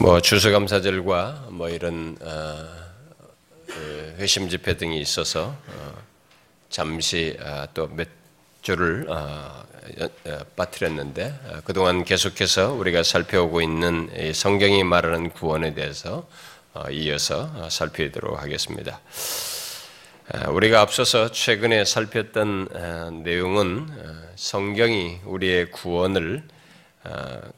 뭐 0.00 0.18
주수감사절과 0.18 1.48
뭐 1.50 1.68
이런 1.68 2.16
어, 2.22 2.68
그 3.66 4.14
회심 4.18 4.48
집회 4.48 4.78
등이 4.78 4.98
있어서 4.98 5.54
어, 5.68 5.94
잠시 6.70 7.36
어, 7.38 7.66
또몇 7.74 8.08
주를 8.62 9.06
빠뜨렸는데 10.56 11.62
그동안 11.64 12.04
계속해서 12.04 12.72
우리가 12.72 13.02
살펴오고 13.02 13.60
있는 13.60 14.32
성경이 14.32 14.84
말하는 14.84 15.30
구원에 15.30 15.74
대해서 15.74 16.26
이어서 16.90 17.70
살피도록 17.70 18.42
하겠습니다. 18.42 19.00
우리가 20.48 20.82
앞서서 20.82 21.32
최근에 21.32 21.86
살폈던 21.86 23.22
내용은 23.24 23.88
성경이 24.36 25.20
우리의 25.24 25.70
구원을 25.70 26.42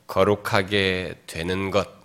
거룩하게 0.06 1.14
되는 1.26 1.70
것 1.70 2.02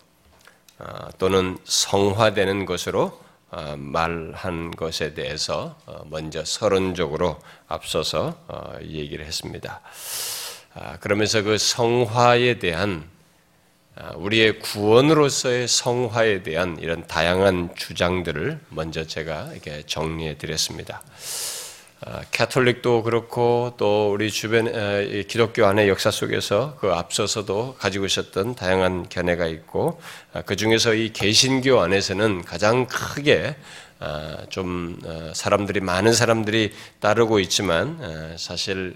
어, 0.80 1.10
또는 1.18 1.58
성화되는 1.64 2.66
것으로 2.66 3.20
어, 3.50 3.76
말한 3.78 4.72
것에 4.72 5.14
대해서 5.14 5.76
어, 5.86 6.04
먼저 6.10 6.46
서론적으로 6.46 7.40
앞서서 7.68 8.38
얘기를 8.84 9.26
했습니다. 9.26 9.82
아, 10.76 10.98
그러면서 11.00 11.42
그 11.42 11.58
성화에 11.58 12.60
대한 12.60 13.10
아, 13.96 14.12
우리의 14.16 14.60
구원으로서의 14.60 15.68
성화에 15.68 16.44
대한 16.44 16.78
이런 16.80 17.08
다양한 17.08 17.74
주장들을 17.76 18.60
먼저 18.70 19.04
제가 19.04 19.54
이렇게 19.54 19.82
정리해 19.88 20.38
드렸습니다. 20.38 21.02
아, 22.10 22.22
캐톨릭도 22.32 23.04
그렇고 23.04 23.74
또 23.76 24.14
우리 24.14 24.32
주변 24.32 24.72
기독교 25.28 25.66
안의 25.66 25.90
역사 25.90 26.10
속에서 26.10 26.78
그 26.80 26.94
앞서서도 26.94 27.76
가지고 27.78 28.06
있었던 28.06 28.56
다양한 28.56 29.10
견해가 29.10 29.46
있고 29.48 30.00
아, 30.32 30.42
그 30.42 30.56
중에서 30.56 30.94
이 30.94 31.12
개신교 31.12 31.82
안에서는 31.82 32.46
가장 32.46 32.86
크게 32.88 33.58
아, 34.00 34.38
좀 34.50 34.98
어, 35.04 35.34
사람들이 35.36 35.82
많은 35.82 36.14
사람들이 36.14 36.72
따르고 37.02 37.42
있지만 37.42 38.38
사실 38.38 38.96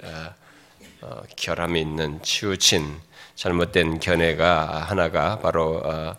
어, 1.01 1.21
결함이 1.35 1.81
있는 1.81 2.21
치우친 2.23 2.97
잘못된 3.35 3.99
견해가 3.99 4.85
하나가 4.87 5.39
바로 5.39 5.81
어, 5.83 6.15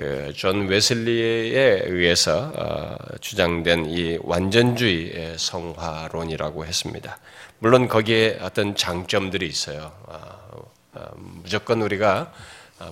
그 0.00 0.32
존 0.34 0.66
웨슬리에 0.68 1.82
의해서 1.84 2.50
어, 2.56 2.96
주장된 3.20 3.84
이 3.90 4.18
완전주의 4.22 5.34
성화론이라고 5.36 6.64
했습니다. 6.64 7.18
물론 7.58 7.86
거기에 7.86 8.38
어떤 8.40 8.74
장점들이 8.74 9.46
있어요. 9.46 9.92
어, 10.06 10.62
어, 10.94 11.04
무조건 11.16 11.82
우리가 11.82 12.32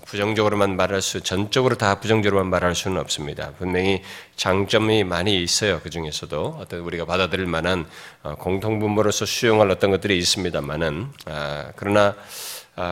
부정적으로만 0.04 0.76
말할 0.76 1.00
수, 1.00 1.22
전적으로 1.22 1.76
다 1.76 1.98
부정적으로만 1.98 2.50
말할 2.50 2.74
수는 2.74 2.98
없습니다. 2.98 3.52
분명히 3.56 4.02
장점이 4.36 5.04
많이 5.04 5.42
있어요. 5.42 5.80
그 5.82 5.88
중에서도 5.88 6.58
어떤 6.60 6.80
우리가 6.80 7.06
받아들일 7.06 7.46
만한 7.46 7.86
공통분모로서 8.22 9.24
수용할 9.24 9.70
어떤 9.70 9.90
것들이 9.90 10.18
있습니다만은, 10.18 11.08
아, 11.24 11.72
그러나 11.74 12.08
아, 12.08 12.14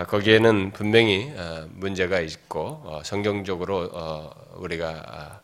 거기에는 0.08 0.72
분명히 0.72 1.32
어, 1.36 1.68
문제가 1.70 2.18
있고 2.18 2.82
어, 2.84 3.02
성경적으로 3.04 3.88
어, 3.92 4.30
우리가 4.56 5.40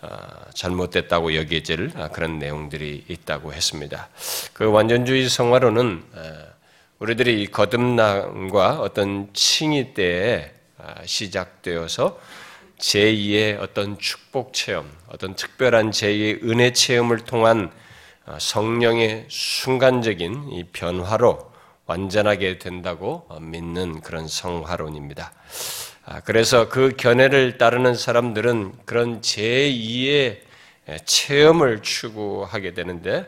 아, 0.00 0.50
잘못됐다고 0.52 1.34
여겨질 1.36 1.92
아, 1.94 2.08
그런 2.08 2.40
내용들이 2.40 3.04
있다고 3.08 3.54
했습니다. 3.54 4.08
그 4.52 4.70
완전주의 4.70 5.28
성화로는 5.28 6.02
우리들이 6.98 7.46
거듭남과 7.46 8.80
어떤 8.80 9.32
칭의 9.32 9.94
때에 9.94 10.52
시작되어서 11.04 12.20
제2의 12.78 13.60
어떤 13.60 13.98
축복 13.98 14.52
체험, 14.52 14.90
어떤 15.08 15.34
특별한 15.36 15.90
제2의 15.92 16.42
은혜 16.42 16.72
체험을 16.72 17.20
통한 17.20 17.70
성령의 18.38 19.26
순간적인 19.30 20.50
이 20.50 20.64
변화로 20.64 21.53
완전하게 21.86 22.58
된다고 22.58 23.26
믿는 23.40 24.00
그런 24.00 24.26
성화론입니다. 24.26 25.32
아, 26.06 26.20
그래서 26.20 26.68
그 26.68 26.92
견해를 26.96 27.56
따르는 27.56 27.94
사람들은 27.94 28.72
그런 28.84 29.20
제2의 29.22 30.40
체험을 31.06 31.80
추구하게 31.80 32.74
되는데, 32.74 33.26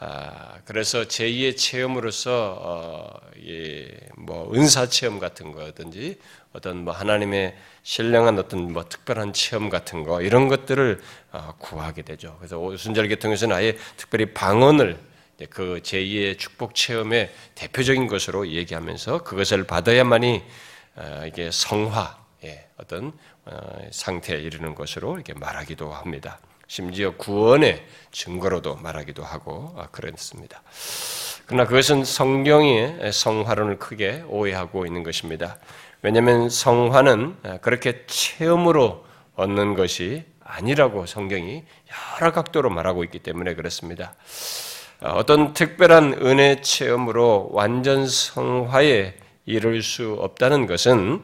아, 0.00 0.58
그래서 0.64 1.02
제2의 1.02 1.56
체험으로서 1.56 2.58
어, 2.60 3.20
뭐 4.16 4.52
은사 4.54 4.88
체험 4.88 5.20
같은 5.20 5.52
거든지 5.52 6.18
어떤 6.52 6.84
뭐 6.84 6.92
하나님의 6.92 7.54
신령한 7.84 8.38
어떤 8.40 8.72
뭐 8.72 8.88
특별한 8.88 9.32
체험 9.32 9.70
같은 9.70 10.02
거 10.02 10.20
이런 10.20 10.48
것들을 10.48 11.00
어, 11.30 11.54
구하게 11.58 12.02
되죠. 12.02 12.34
그래서 12.38 12.58
오순절 12.58 13.06
계통에서는 13.06 13.54
아예 13.54 13.76
특별히 13.96 14.32
방언을 14.32 14.98
그 15.50 15.80
제2의 15.82 16.38
축복 16.38 16.74
체험의 16.74 17.30
대표적인 17.54 18.06
것으로 18.06 18.48
얘기하면서 18.48 19.22
그것을 19.22 19.64
받아야만이 19.64 20.42
어, 20.96 21.24
이게 21.26 21.50
성화 21.50 22.16
예, 22.44 22.66
어떤 22.78 23.12
어, 23.44 23.58
상태에 23.90 24.38
이르는 24.38 24.74
것으로 24.74 25.14
이렇게 25.14 25.34
말하기도 25.34 25.92
합니다. 25.92 26.38
심지어 26.68 27.12
구원의 27.12 27.86
증거로도 28.10 28.76
말하기도 28.76 29.22
하고 29.22 29.74
아, 29.76 29.86
그랬습니다. 29.88 30.62
그러나 31.46 31.64
그것은 31.64 32.04
성경의 32.04 33.12
성화론을 33.12 33.78
크게 33.78 34.24
오해하고 34.26 34.86
있는 34.86 35.02
것입니다. 35.02 35.58
왜냐하면 36.02 36.48
성화는 36.48 37.36
어, 37.44 37.58
그렇게 37.60 38.04
체험으로 38.06 39.04
얻는 39.34 39.74
것이 39.74 40.24
아니라고 40.42 41.06
성경이 41.06 41.64
여러 42.20 42.32
각도로 42.32 42.70
말하고 42.70 43.04
있기 43.04 43.18
때문에 43.18 43.54
그렇습니다. 43.54 44.14
어, 45.00 45.10
어떤 45.10 45.52
특별한 45.52 46.20
은혜 46.22 46.62
체험으로 46.62 47.50
완전 47.52 48.06
성화에 48.06 49.14
이를 49.44 49.82
수 49.82 50.16
없다는 50.18 50.66
것은 50.66 51.22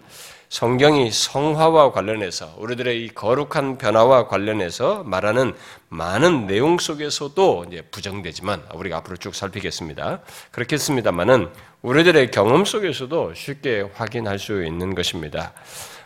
성경이 0.50 1.10
성화와 1.10 1.92
관련해서 1.92 2.54
우리들의 2.58 3.02
이 3.02 3.08
거룩한 3.08 3.78
변화와 3.78 4.28
관련해서 4.28 5.02
말하는 5.04 5.54
많은 5.88 6.46
내용 6.46 6.76
속에서도 6.76 7.64
이제 7.68 7.80
부정되지만 7.90 8.62
우리가 8.74 8.98
앞으로 8.98 9.16
쭉 9.16 9.34
살피겠습니다. 9.34 10.20
그렇겠습니다만은 10.50 11.48
우리들의 11.80 12.30
경험 12.30 12.66
속에서도 12.66 13.32
쉽게 13.32 13.88
확인할 13.94 14.38
수 14.38 14.62
있는 14.62 14.94
것입니다. 14.94 15.54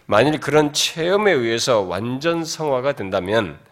만일 0.06 0.38
그런 0.38 0.72
체험에 0.72 1.32
의해서 1.32 1.80
완전 1.80 2.44
성화가 2.44 2.92
된다면 2.92 3.58
아, 3.58 3.66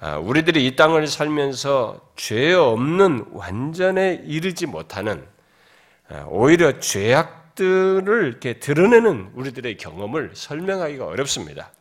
우리들이 0.00 0.66
이 0.66 0.76
땅을 0.76 1.06
살면서 1.06 2.00
죄 2.16 2.52
없는 2.52 3.26
완전에 3.32 4.22
이르지 4.26 4.66
못하는 4.66 5.26
아, 6.08 6.24
오히려 6.28 6.78
죄악들을 6.78 8.28
이렇게 8.28 8.60
드러내는 8.60 9.32
우리들의 9.34 9.76
경험을 9.78 10.32
설명하기가 10.34 11.06
어렵습니다. 11.06 11.72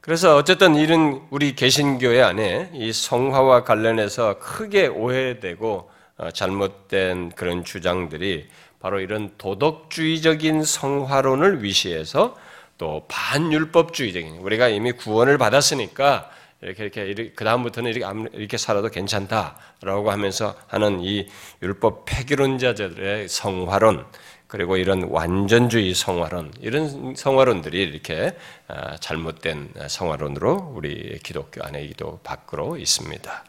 그래서 0.00 0.36
어쨌든 0.36 0.74
이런 0.76 1.26
우리 1.28 1.54
개신교회 1.54 2.22
안에 2.22 2.70
이 2.72 2.92
성화와 2.92 3.64
관련해서 3.64 4.38
크게 4.38 4.86
오해되고 4.86 5.90
어, 6.16 6.30
잘못된 6.30 7.32
그런 7.36 7.62
주장들이 7.62 8.48
바로 8.80 9.00
이런 9.00 9.30
도덕주의적인 9.36 10.64
성화론을 10.64 11.62
위시해서 11.62 12.36
또 12.78 13.04
반율법주의적인 13.08 14.36
우리가 14.36 14.68
이미 14.68 14.92
구원을 14.92 15.36
받았으니까 15.36 16.30
이렇게 16.60 16.84
이렇게 16.84 17.32
그 17.34 17.44
다음부터는 17.44 17.92
이렇게 17.92 18.28
이렇게 18.32 18.56
살아도 18.56 18.88
괜찮다라고 18.88 20.10
하면서 20.10 20.54
하는 20.68 21.00
이 21.00 21.28
율법 21.62 22.04
폐기론자들의 22.06 23.28
성화론 23.28 24.06
그리고 24.48 24.76
이런 24.76 25.04
완전주의 25.04 25.94
성화론 25.94 26.54
이런 26.60 27.14
성화론들이 27.14 27.80
이렇게 27.80 28.36
아, 28.66 28.96
잘못된 28.96 29.74
성화론으로 29.88 30.72
우리 30.74 31.18
기독교 31.22 31.62
안에도 31.62 32.18
밖으로 32.24 32.76
있습니다. 32.76 33.44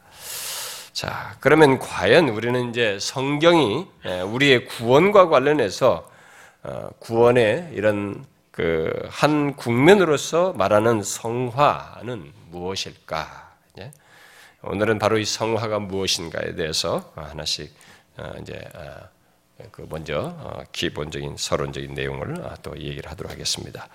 자 0.91 1.37
그러면 1.39 1.79
과연 1.79 2.29
우리는 2.29 2.69
이제 2.69 2.97
성경이 2.99 3.87
우리의 4.27 4.65
구원과 4.65 5.29
관련해서 5.29 6.11
어, 6.61 6.89
구원의 6.99 7.71
이런 7.73 8.25
그 8.59 9.07
한 9.09 9.55
국면으로서 9.55 10.53
말하는 10.53 11.01
성화는 11.01 12.33
무엇일까? 12.51 13.49
오늘은 14.61 14.99
바로 14.99 15.17
이 15.17 15.23
성화가 15.23 15.79
무엇인가에 15.79 16.55
대해서 16.55 17.13
하나씩 17.15 17.73
어, 18.17 18.33
이제 18.41 18.61
어, 18.75 19.65
그 19.71 19.87
먼저 19.89 20.35
어, 20.37 20.63
기본적인 20.73 21.35
서론적인 21.37 21.93
내용을 21.93 22.43
또 22.61 22.77
얘기를 22.77 23.09
하도록 23.09 23.31
하겠습니다. 23.31 23.87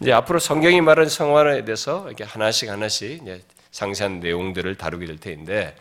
이제 0.00 0.12
앞으로 0.12 0.38
성경이 0.38 0.82
말하는 0.82 1.08
성화에 1.08 1.64
대해서 1.64 2.06
이렇게 2.06 2.24
하나씩 2.24 2.68
하나씩 2.68 3.22
상세한 3.70 4.20
내용들을 4.20 4.76
다루게 4.76 5.06
될 5.06 5.16
텐데 5.16 5.74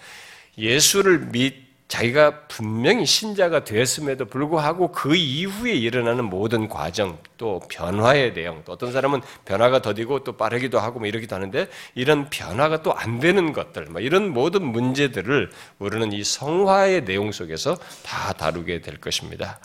예수를 0.57 1.19
믿 1.31 1.62
자기가 1.93 2.47
분명히 2.47 3.05
신자가 3.05 3.65
되었음에도 3.65 4.25
불구하고 4.25 4.91
그 4.91 5.15
이후에 5.15 5.73
일어나는 5.73 6.25
모든 6.25 6.67
과정, 6.67 7.19
또 7.37 7.61
변화의 7.69 8.33
내용, 8.33 8.63
또 8.65 8.71
어떤 8.71 8.91
사람은 8.91 9.21
변화가 9.45 9.83
더디고 9.83 10.23
또 10.23 10.35
빠르기도 10.35 10.79
하고 10.79 10.97
뭐 10.97 11.07
이러기도 11.07 11.35
하는데 11.35 11.67
이런 11.93 12.31
변화가 12.31 12.81
또 12.81 12.93
안 12.93 13.19
되는 13.19 13.53
것들, 13.53 13.85
뭐 13.91 14.01
이런 14.01 14.29
모든 14.29 14.65
문제들을 14.65 15.51
우리는 15.77 16.11
이 16.13 16.23
성화의 16.23 17.05
내용 17.05 17.31
속에서 17.31 17.75
다 18.03 18.33
다루게 18.33 18.81
될 18.81 18.99
것입니다. 18.99 19.59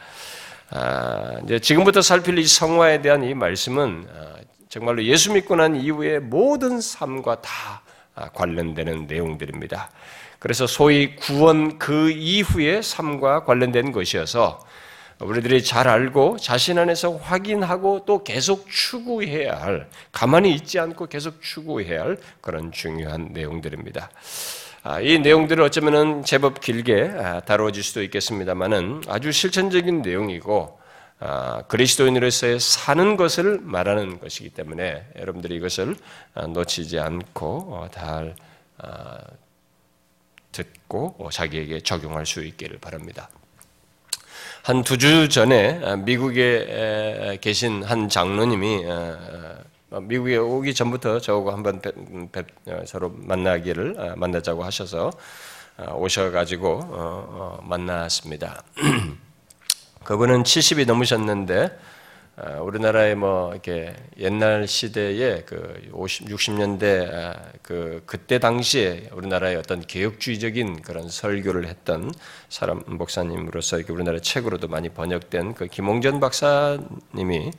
아, 0.68 1.40
이제 1.44 1.58
지금부터 1.58 2.02
살필 2.02 2.38
이 2.38 2.46
성화에 2.46 3.00
대한 3.00 3.24
이 3.24 3.32
말씀은 3.32 4.06
아, 4.14 4.34
정말로 4.68 5.02
예수 5.02 5.32
믿고 5.32 5.56
난 5.56 5.76
이후에 5.76 6.18
모든 6.18 6.82
삶과 6.82 7.40
다 7.40 7.82
아, 8.14 8.28
관련되는 8.28 9.06
내용들입니다. 9.06 9.88
그래서 10.38 10.66
소위 10.66 11.16
구원 11.16 11.78
그 11.78 12.10
이후의 12.10 12.82
삶과 12.82 13.44
관련된 13.44 13.92
것이어서 13.92 14.60
우리들이 15.20 15.64
잘 15.64 15.88
알고 15.88 16.36
자신 16.38 16.78
안에서 16.78 17.16
확인하고 17.16 18.04
또 18.06 18.22
계속 18.22 18.66
추구해야 18.70 19.60
할, 19.60 19.88
가만히 20.12 20.54
있지 20.54 20.78
않고 20.78 21.06
계속 21.06 21.42
추구해야 21.42 22.02
할 22.02 22.18
그런 22.40 22.70
중요한 22.70 23.30
내용들입니다. 23.32 24.10
아, 24.84 25.00
이 25.00 25.18
내용들을 25.18 25.62
어쩌면은 25.64 26.24
제법 26.24 26.60
길게 26.60 27.12
아, 27.16 27.40
다루어질 27.40 27.82
수도 27.82 28.02
있겠습니다만은 28.04 29.02
아주 29.08 29.32
실천적인 29.32 30.02
내용이고 30.02 30.78
아, 31.18 31.62
그리스도인으로서의 31.62 32.60
사는 32.60 33.16
것을 33.16 33.58
말하는 33.60 34.20
것이기 34.20 34.50
때문에 34.50 35.04
여러분들이 35.18 35.56
이것을 35.56 35.96
놓치지 36.54 37.00
않고 37.00 37.88
잘 37.92 38.36
어, 38.78 39.18
듣고 40.52 41.14
어, 41.18 41.30
자기에게 41.30 41.80
적용할 41.80 42.26
수 42.26 42.44
있기를 42.44 42.78
바랍니다. 42.78 43.28
한 44.62 44.82
두 44.82 44.98
주 44.98 45.28
전에 45.28 45.80
아, 45.84 45.96
미국에 45.96 47.38
계신 47.40 47.82
한 47.84 48.08
장로님이 48.08 48.84
아, 48.90 49.58
아, 49.90 50.00
미국에 50.00 50.36
오기 50.36 50.74
전부터 50.74 51.20
저하고 51.20 51.50
한번 51.50 51.80
어, 52.66 52.82
서로 52.86 53.10
만나기를 53.16 54.14
만나자고 54.16 54.62
하셔서 54.64 55.10
오셔가지고 55.94 56.80
어, 56.82 57.60
만났습니다. 57.62 58.62
그분은 60.04 60.42
70이 60.42 60.86
넘으셨는데 60.86 61.64
어, 61.64 61.70
우리나라의 62.60 63.16
뭐 63.16 63.52
이렇게 63.52 63.94
옛날 64.18 64.68
시대에 64.68 65.42
그 65.44 65.90
50, 65.92 66.28
60년대 66.28 67.12
아, 67.12 67.34
그 67.62 68.02
그때 68.06 68.38
당시에 68.38 69.10
우리나라의 69.12 69.56
어떤 69.56 69.80
개혁주의적인 69.80 70.82
그런 70.82 71.08
설교를 71.08 71.66
했던 71.66 72.12
사람 72.48 72.84
목사님으로서 72.86 73.78
이렇게 73.78 73.92
우리나라 73.92 74.20
책으로도 74.20 74.68
많이 74.68 74.88
번역된 74.88 75.54
그 75.54 75.66
김홍전 75.66 76.20
박사님이 76.20 77.50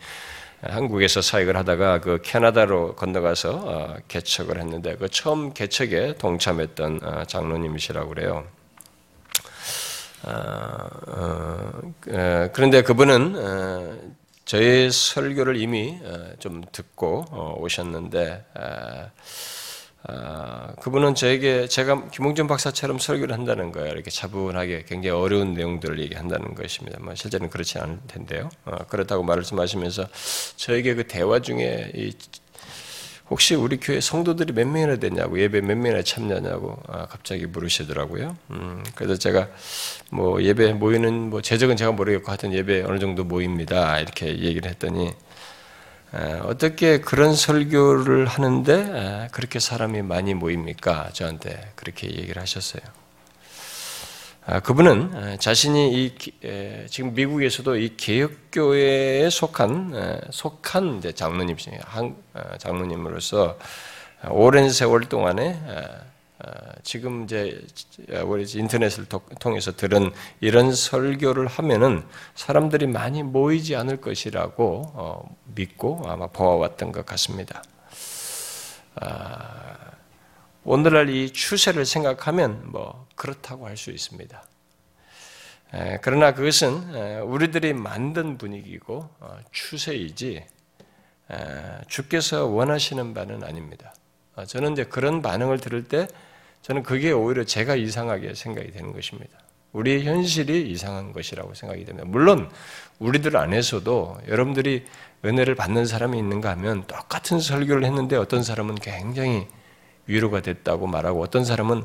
한국에서 0.62 1.22
사역을 1.22 1.58
하다가 1.58 2.00
그 2.00 2.20
캐나다로 2.22 2.96
건너가서 2.96 3.52
어, 3.52 3.98
개척을 4.08 4.60
했는데 4.60 4.96
그 4.96 5.10
처음 5.10 5.54
개척에 5.54 6.16
동참했던 6.18 7.00
어, 7.04 7.24
장로님이시라고 7.26 8.10
그래요. 8.10 8.46
그런데 12.52 12.82
그분은 12.82 14.18
저의 14.50 14.92
설교를 14.92 15.58
이미 15.58 16.00
어, 16.02 16.32
좀 16.40 16.64
듣고 16.72 17.24
어, 17.30 17.56
오셨는데 17.60 18.46
그분은 20.82 21.14
저에게 21.14 21.68
제가 21.68 22.08
김홍준 22.08 22.48
박사처럼 22.48 22.98
설교를 22.98 23.32
한다는 23.32 23.72
거예요. 23.72 23.92
이렇게 23.92 24.10
차분하게 24.10 24.86
굉장히 24.88 25.16
어려운 25.16 25.54
내용들을 25.54 26.00
얘기한다는 26.00 26.56
것입니다. 26.56 26.98
뭐 27.00 27.14
실제는 27.14 27.52
그렇지 27.52 27.78
않을 27.78 28.00
텐데요. 28.08 28.50
어, 28.66 28.76
그렇다고 28.88 29.22
말씀하시면서 29.22 30.08
저에게 30.56 30.96
그 30.96 31.06
대화 31.06 31.38
중에 31.38 31.92
혹시 33.30 33.56
우리 33.56 33.78
교회 33.78 34.02
성도들이 34.02 34.54
몇 34.54 34.68
명이나 34.68 34.96
되냐고 34.98 35.40
예배 35.40 35.62
몇 35.62 35.78
명이나 35.78 36.02
참여하냐고 36.02 36.78
아, 36.88 37.06
갑자기 37.06 37.46
물으시더라고요. 37.46 38.36
음, 38.52 38.84
그래서 38.96 39.16
제가 39.16 39.50
뭐 40.10 40.42
예배 40.42 40.74
모이는 40.74 41.30
뭐 41.30 41.42
제적은 41.42 41.78
제가 41.78 41.92
모르겠고 41.92 42.30
하여튼 42.30 42.54
예배 42.54 42.84
어느 42.84 43.00
정도 43.00 43.24
모입니다 43.24 44.00
이렇게 44.00 44.28
얘기를 44.28 44.70
했더니 44.70 45.12
아, 46.12 46.42
어떻게 46.44 47.02
그런 47.02 47.36
설교를 47.36 48.26
하는데 48.26 48.92
아, 48.94 49.28
그렇게 49.32 49.60
사람이 49.60 50.02
많이 50.02 50.34
모입니까? 50.34 51.12
저한테 51.14 51.72
그렇게 51.76 52.08
얘기를 52.08 52.42
하셨어요. 52.42 52.82
아, 54.52 54.60
그분은 54.62 55.38
자신이 55.40 55.94
이 55.94 56.16
지금 56.90 57.14
미국에서도 57.14 57.76
이 57.76 57.96
개혁교회에 57.96 59.30
속한 59.30 60.22
속한 60.32 61.04
장로님이시 61.14 61.70
장로님으로서 62.58 63.60
오랜 64.32 64.72
세월 64.72 65.02
동안에 65.02 65.62
지금 66.82 67.26
이제 67.26 67.62
우리 68.26 68.44
인터넷을 68.52 69.06
통해서 69.40 69.76
들은 69.76 70.10
이런 70.40 70.74
설교를 70.74 71.46
하면은 71.46 72.04
사람들이 72.34 72.88
많이 72.88 73.22
모이지 73.22 73.76
않을 73.76 74.02
것이라고 74.02 74.82
어, 74.96 75.38
믿고 75.54 76.06
아마 76.08 76.26
보아왔던 76.26 76.92
것 76.92 77.06
같습니다. 77.06 77.62
오늘날 80.72 81.10
이 81.10 81.32
추세를 81.32 81.84
생각하면 81.84 82.62
뭐 82.66 83.08
그렇다고 83.16 83.66
할 83.66 83.76
수 83.76 83.90
있습니다. 83.90 84.44
그러나 86.04 86.36
그것은 86.36 87.22
우리들이 87.24 87.74
만든 87.74 88.38
분위기고 88.38 89.10
어, 89.20 89.38
추세이지 89.52 90.46
주께서 91.88 92.46
원하시는 92.46 93.16
바는 93.16 93.44
아닙니다. 93.44 93.96
어, 94.36 94.46
저는 94.46 94.74
이제 94.74 94.84
그런 94.84 95.24
반응을 95.24 95.60
들을 95.60 95.86
때 95.86 96.08
저는 96.62 96.84
그게 96.84 97.12
오히려 97.12 97.44
제가 97.44 97.76
이상하게 97.76 98.36
생각이 98.36 98.70
되는 98.70 98.94
것입니다. 98.94 99.40
우리의 99.72 100.06
현실이 100.06 100.70
이상한 100.70 101.14
것이라고 101.14 101.56
생각이 101.56 101.84
됩니다. 101.84 102.08
물론 102.08 102.48
우리들 103.00 103.38
안에서도 103.38 104.20
여러분들이 104.28 104.86
은혜를 105.26 105.56
받는 105.56 105.88
사람이 105.88 106.16
있는가 106.20 106.52
하면 106.52 106.86
똑같은 106.86 107.40
설교를 107.40 107.86
했는데 107.86 108.18
어떤 108.18 108.44
사람은 108.44 108.76
굉장히 108.76 109.48
위로가 110.10 110.42
됐다고 110.42 110.88
말하고 110.88 111.22
어떤 111.22 111.46
사람은 111.46 111.84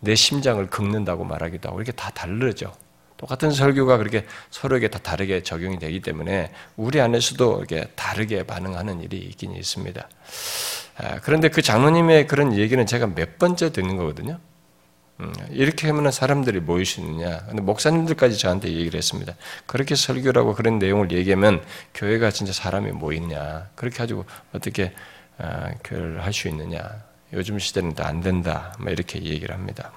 내 0.00 0.14
심장을 0.14 0.64
긁는다고 0.68 1.24
말하기도 1.24 1.68
하고 1.68 1.80
이렇게 1.80 1.92
다 1.92 2.10
다르죠. 2.10 2.72
똑같은 3.16 3.52
설교가 3.52 3.96
그렇게 3.96 4.26
서로에게 4.50 4.88
다 4.88 4.98
다르게 4.98 5.42
적용이 5.42 5.78
되기 5.78 6.00
때문에 6.00 6.52
우리 6.76 7.00
안에서도 7.00 7.58
이렇게 7.58 7.88
다르게 7.94 8.42
반응하는 8.42 9.00
일이 9.00 9.18
있긴 9.18 9.54
있습니다. 9.56 10.08
아, 10.98 11.20
그런데 11.22 11.48
그 11.48 11.62
장로님의 11.62 12.26
그런 12.26 12.54
얘기는 12.54 12.84
제가 12.84 13.06
몇 13.14 13.38
번째 13.38 13.72
듣는 13.72 13.96
거거든요. 13.96 14.38
음, 15.20 15.32
이렇게 15.50 15.86
하면 15.88 16.10
사람들이 16.10 16.60
있느냐. 17.00 17.38
근데 17.46 17.62
목사님들까지 17.62 18.36
저한테 18.36 18.68
얘기를 18.72 18.98
했습니다. 18.98 19.34
그렇게 19.66 19.94
설교라고 19.94 20.54
그런 20.54 20.78
내용을 20.78 21.12
얘기하면 21.12 21.62
교회가 21.94 22.30
진짜 22.30 22.52
사람이 22.52 22.90
모이냐. 22.92 23.70
그렇게 23.76 23.96
가지고 23.96 24.26
어떻게 24.52 24.92
아, 25.38 25.70
교회를 25.84 26.22
할 26.24 26.32
수 26.32 26.48
있느냐. 26.48 26.80
요즘 27.34 27.58
시대는 27.58 27.94
안 27.98 28.20
된다. 28.20 28.74
이렇게 28.86 29.22
얘기를 29.22 29.54
합니다. 29.54 29.92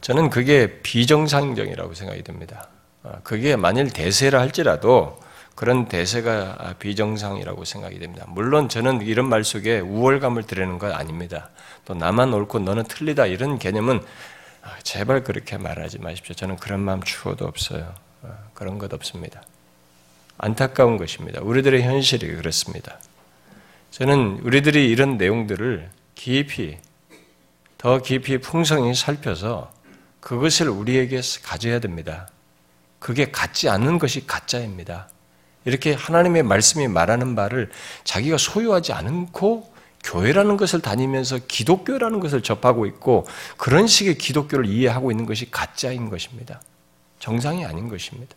저는 0.00 0.30
그게 0.30 0.80
비정상적이라고 0.82 1.94
생각이 1.94 2.22
듭니다. 2.22 2.68
아, 3.02 3.20
그게 3.22 3.56
만일 3.56 3.90
대세라 3.90 4.40
할지라도 4.40 5.18
그런 5.54 5.86
대세가 5.86 6.74
비정상이라고 6.78 7.64
생각이 7.64 7.98
됩니다. 7.98 8.24
물론 8.28 8.68
저는 8.68 9.02
이런 9.02 9.28
말 9.28 9.44
속에 9.44 9.80
우월감을 9.80 10.42
드리는 10.44 10.78
건 10.78 10.92
아닙니다. 10.92 11.50
또 11.84 11.94
나만 11.94 12.34
옳고 12.34 12.58
너는 12.58 12.84
틀리다 12.84 13.26
이런 13.26 13.58
개념은 13.58 14.02
아, 14.62 14.76
제발 14.82 15.22
그렇게 15.22 15.58
말하지 15.58 16.00
마십시오. 16.00 16.34
저는 16.34 16.56
그런 16.56 16.80
마음 16.80 17.02
추워도 17.02 17.44
없어요. 17.46 17.94
아, 18.22 18.28
그런 18.54 18.78
것 18.78 18.92
없습니다. 18.92 19.42
안타까운 20.38 20.96
것입니다. 20.96 21.40
우리들의 21.40 21.82
현실이 21.82 22.34
그렇습니다. 22.34 22.98
저는 23.94 24.40
우리들이 24.42 24.90
이런 24.90 25.18
내용들을 25.18 25.88
깊이 26.16 26.78
더 27.78 28.02
깊이 28.02 28.38
풍성히 28.38 28.92
살펴서 28.92 29.72
그것을 30.18 30.68
우리에게 30.68 31.20
가져야 31.44 31.78
됩니다. 31.78 32.28
그게 32.98 33.30
같지 33.30 33.68
않는 33.68 34.00
것이 34.00 34.26
가짜입니다. 34.26 35.08
이렇게 35.64 35.92
하나님의 35.92 36.42
말씀이 36.42 36.88
말하는 36.88 37.36
바를 37.36 37.70
자기가 38.02 38.36
소유하지 38.36 38.92
않고 38.92 39.72
교회라는 40.02 40.56
것을 40.56 40.80
다니면서 40.80 41.38
기독교라는 41.46 42.18
것을 42.18 42.42
접하고 42.42 42.86
있고 42.86 43.28
그런 43.56 43.86
식의 43.86 44.18
기독교를 44.18 44.66
이해하고 44.66 45.12
있는 45.12 45.24
것이 45.24 45.52
가짜인 45.52 46.10
것입니다. 46.10 46.60
정상이 47.20 47.64
아닌 47.64 47.88
것입니다. 47.88 48.34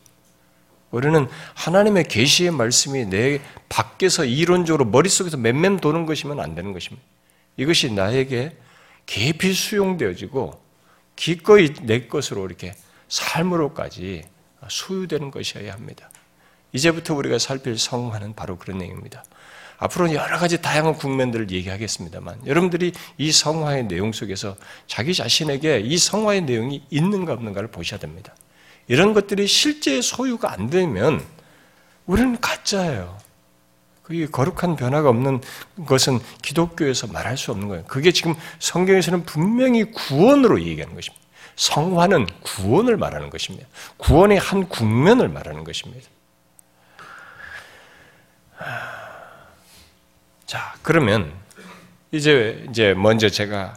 우리는 0.91 1.27
하나님의 1.53 2.05
계시의 2.05 2.51
말씀이 2.51 3.05
내 3.05 3.41
밖에서 3.69 4.23
이론적으로 4.25 4.85
머릿속에서 4.85 5.37
맴맴 5.37 5.77
도는 5.77 6.05
것이면 6.05 6.39
안 6.39 6.55
되는 6.55 6.73
것입니다. 6.73 7.05
이것이 7.57 7.91
나에게 7.91 8.55
깊이 9.05 9.53
수용되어지고 9.53 10.61
기꺼이 11.15 11.73
내 11.81 12.07
것으로 12.07 12.45
이렇게 12.45 12.75
삶으로까지 13.09 14.23
소유되는 14.67 15.31
것이어야 15.31 15.73
합니다. 15.73 16.09
이제부터 16.73 17.15
우리가 17.15 17.39
살필 17.39 17.77
성화는 17.77 18.35
바로 18.35 18.57
그런 18.57 18.77
내용입니다. 18.77 19.23
앞으로 19.79 20.13
여러 20.13 20.37
가지 20.37 20.61
다양한 20.61 20.95
국면들을 20.95 21.51
얘기하겠습니다만 21.51 22.47
여러분들이 22.47 22.93
이 23.17 23.31
성화의 23.31 23.87
내용 23.87 24.11
속에서 24.11 24.55
자기 24.87 25.13
자신에게 25.13 25.79
이 25.81 25.97
성화의 25.97 26.41
내용이 26.41 26.83
있는가 26.89 27.33
없는가를 27.33 27.69
보셔야 27.69 27.99
됩니다. 27.99 28.35
이런 28.87 29.13
것들이 29.13 29.47
실제 29.47 30.01
소유가 30.01 30.51
안 30.51 30.69
되면 30.69 31.23
우리는 32.05 32.39
가짜예요. 32.39 33.17
그게 34.01 34.25
거룩한 34.25 34.77
변화가 34.77 35.09
없는 35.09 35.41
것은 35.85 36.19
기독교에서 36.41 37.07
말할 37.07 37.37
수 37.37 37.51
없는 37.51 37.67
거예요. 37.67 37.83
그게 37.85 38.13
지금 38.13 38.35
성경에서는 38.59 39.25
분명히 39.25 39.83
구원으로 39.91 40.61
얘기하는 40.61 40.95
것입니다. 40.95 41.25
성화는 41.57 42.27
구원을 42.41 42.95
말하는 42.95 43.29
것입니다. 43.29 43.67
구원의 43.97 44.37
한 44.37 44.69
국면을 44.69 45.27
말하는 45.27 45.65
것입니다. 45.65 46.07
자, 50.45 50.75
그러면 50.81 51.33
이제 52.11 52.65
이제 52.69 52.93
먼저 52.93 53.27
제가 53.27 53.73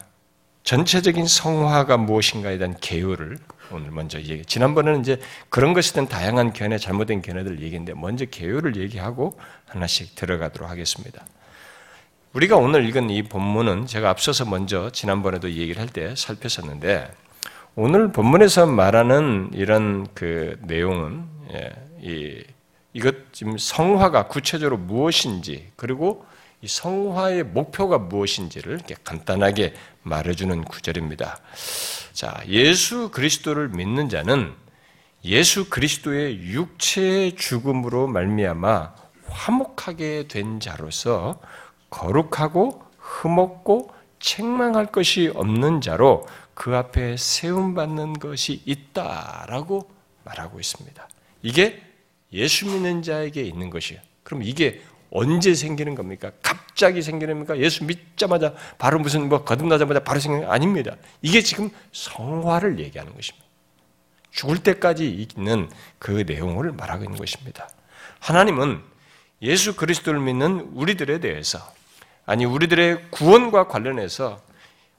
전체적인 0.63 1.27
성화가 1.27 1.97
무엇인가에 1.97 2.57
대한 2.57 2.77
개요를 2.79 3.37
오늘 3.73 3.91
먼저 3.91 4.19
얘기. 4.19 4.45
지난번에는 4.45 5.01
이제 5.01 5.19
그런 5.49 5.73
대한 5.73 6.07
다양한 6.07 6.53
견해, 6.53 6.77
잘못된 6.77 7.21
견해들 7.21 7.61
얘기인데 7.61 7.93
먼저 7.93 8.25
개요를 8.25 8.75
얘기하고 8.75 9.37
하나씩 9.67 10.15
들어가도록 10.15 10.69
하겠습니다. 10.69 11.25
우리가 12.33 12.55
오늘 12.55 12.87
읽은 12.87 13.09
이 13.09 13.23
본문은 13.23 13.87
제가 13.87 14.09
앞서서 14.09 14.45
먼저 14.45 14.89
지난번에도 14.91 15.51
얘기를 15.51 15.81
할 15.81 15.89
때 15.89 16.15
살폈었는데 16.15 17.11
오늘 17.75 18.11
본문에서 18.11 18.65
말하는 18.67 19.49
이런 19.53 20.07
그 20.13 20.57
내용은 20.61 21.25
예, 21.53 21.71
이 22.01 22.43
이것 22.93 23.15
지금 23.31 23.57
성화가 23.57 24.27
구체적으로 24.27 24.77
무엇인지 24.77 25.71
그리고 25.75 26.25
이 26.61 26.67
성화의 26.67 27.43
목표가 27.43 27.97
무엇인지를 27.97 28.73
이렇게 28.73 28.95
간단하게 29.03 29.73
말해주는 30.03 30.63
구절입니다. 30.65 31.39
자, 32.13 32.41
예수 32.47 33.09
그리스도를 33.09 33.69
믿는 33.69 34.09
자는 34.09 34.53
예수 35.23 35.69
그리스도의 35.69 36.41
육체의 36.43 37.35
죽음으로 37.35 38.07
말미암아 38.07 38.93
화목하게 39.27 40.27
된 40.27 40.59
자로서 40.59 41.39
거룩하고 41.89 42.83
흠없고 42.97 43.91
책망할 44.19 44.87
것이 44.87 45.31
없는 45.33 45.81
자로 45.81 46.25
그 46.53 46.75
앞에 46.75 47.17
세움받는 47.17 48.13
것이 48.13 48.61
있다라고 48.65 49.89
말하고 50.23 50.59
있습니다. 50.59 51.07
이게 51.41 51.81
예수 52.33 52.65
믿는 52.65 53.01
자에게 53.01 53.41
있는 53.41 53.69
것이에요. 53.69 54.01
그럼 54.23 54.43
이게 54.43 54.81
언제 55.11 55.53
생기는 55.53 55.93
겁니까? 55.93 56.31
갑자기 56.41 57.01
생기는 57.01 57.33
겁니까? 57.35 57.57
예수 57.57 57.83
믿자마자 57.83 58.53
바로 58.77 58.97
무슨 58.97 59.29
뭐 59.29 59.43
거듭나자마자 59.43 59.99
바로 59.99 60.19
생기는 60.19 60.47
게 60.47 60.51
아닙니다. 60.51 60.95
이게 61.21 61.41
지금 61.41 61.69
성화를 61.91 62.79
얘기하는 62.79 63.13
것입니다. 63.13 63.45
죽을 64.31 64.63
때까지 64.63 65.09
있는 65.09 65.69
그 65.99 66.23
내용을 66.25 66.71
말하고 66.71 67.03
있는 67.03 67.17
것입니다. 67.17 67.69
하나님은 68.19 68.81
예수 69.41 69.75
그리스도를 69.75 70.19
믿는 70.21 70.71
우리들에 70.73 71.19
대해서 71.19 71.59
아니 72.25 72.45
우리들의 72.45 73.09
구원과 73.11 73.67
관련해서 73.67 74.41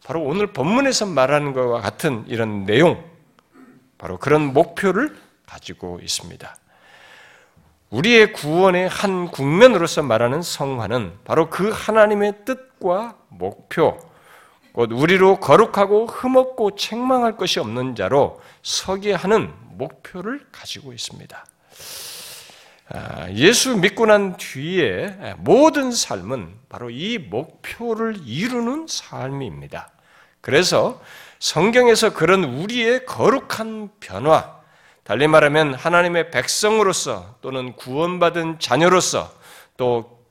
바로 0.05 0.23
오늘 0.23 0.49
본문에서 0.49 1.07
말하는 1.07 1.55
것과 1.55 1.81
같은 1.81 2.25
이런 2.29 2.65
내용 2.65 3.03
바로 3.97 4.19
그런 4.19 4.53
목표를 4.53 5.17
가지고 5.47 6.01
있습니다. 6.03 6.57
우리의 7.93 8.33
구원의 8.33 8.89
한 8.89 9.31
국면으로서 9.31 10.03
말하는 10.03 10.41
성화는 10.41 11.19
바로 11.25 11.51
그 11.51 11.71
하나님의 11.71 12.47
뜻과 12.47 13.17
목표, 13.29 13.99
곧 14.73 14.91
우리로 14.93 15.41
거룩하고 15.41 16.07
흠없고 16.07 16.77
책망할 16.77 17.37
것이 17.37 17.61
없는 17.61 17.95
자로 17.95 18.41
서게 18.63 19.13
하는 19.13 19.53
목표를 19.73 20.47
가지고 20.51 20.95
있습니다. 20.95 21.45
아, 22.89 23.31
예수 23.33 23.77
믿고 23.77 24.07
난 24.07 24.39
뒤에 24.39 25.35
모든 25.37 25.93
삶은 25.93 26.55
바로 26.71 26.89
이 26.89 27.19
목표를 27.19 28.17
이루는 28.25 28.87
삶입니다. 28.89 29.91
그래서 30.41 30.99
성경에서 31.41 32.15
그런 32.15 32.45
우리의 32.45 33.05
거룩한 33.05 33.91
변화, 34.01 34.62
달리 35.05 35.27
말하면 35.27 35.75
하나님의 35.75 36.31
백성으로서 36.31 37.37
또는 37.41 37.75
구원받은 37.77 38.59
자녀로서 38.59 39.33
또 39.77 40.23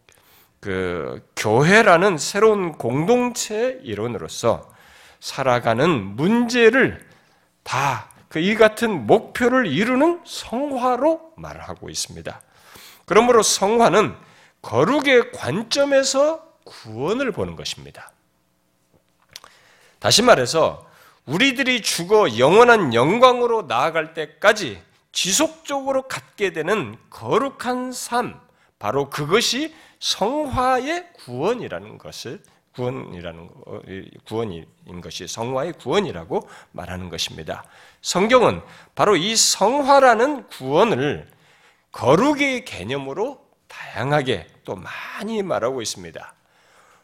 그 0.62 1.28
교회라는 1.36 2.20
새로운 2.20 2.74
공동체 2.74 3.80
일원으로서 3.82 4.72
살아가는 5.20 5.90
문제를 5.90 7.04
다 7.64 8.12
그 8.32 8.40
이 8.40 8.56
같은 8.56 9.08
목표를 9.08 9.68
이루는 9.68 10.22
성화로 10.26 11.34
말하고 11.36 11.90
있습니다. 11.90 12.42
그러므로 13.06 13.44
성화는 13.44 14.16
거룩의 14.62 15.34
관점에서 15.34 16.42
구원을 16.64 17.34
보는 17.34 17.58
것입니다. 17.58 18.12
다시 20.00 20.22
말해서 20.22 20.90
우리들이 21.32 21.82
죽어 21.82 22.38
영원한 22.38 22.94
영광으로 22.94 23.62
나아갈 23.64 24.14
때까지 24.14 24.82
지속적으로 25.14 26.04
갖게 26.04 26.52
되는 26.52 26.98
거룩한 27.10 27.94
삶, 27.94 28.38
바로 28.80 29.10
그것이 29.10 29.74
성화의 30.00 31.14
구원이라는 31.14 31.98
것을 32.00 32.42
구원이라는 32.76 33.50
구원인 34.26 34.66
것이 35.02 35.28
성화의 35.28 35.74
구원이라고 35.74 36.50
말하는 36.74 37.10
것입니다. 37.10 37.64
성경은 38.02 38.62
바로 38.94 39.16
이 39.16 39.36
성화라는 39.36 40.48
구원을 40.48 41.30
거룩의 41.94 42.66
개념으로 42.66 43.46
다양하게 43.70 44.48
또 44.66 44.76
많이 44.76 45.44
말하고 45.44 45.82
있습니다. 45.82 46.34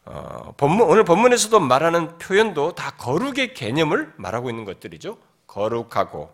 어, 0.09 0.53
본문, 0.55 0.87
오늘 0.87 1.03
본문에서도 1.03 1.59
말하는 1.59 2.17
표현도 2.17 2.75
다 2.75 2.91
거룩의 2.97 3.53
개념을 3.53 4.13
말하고 4.15 4.49
있는 4.49 4.63
것들이죠. 4.63 5.17
거룩하고 5.47 6.31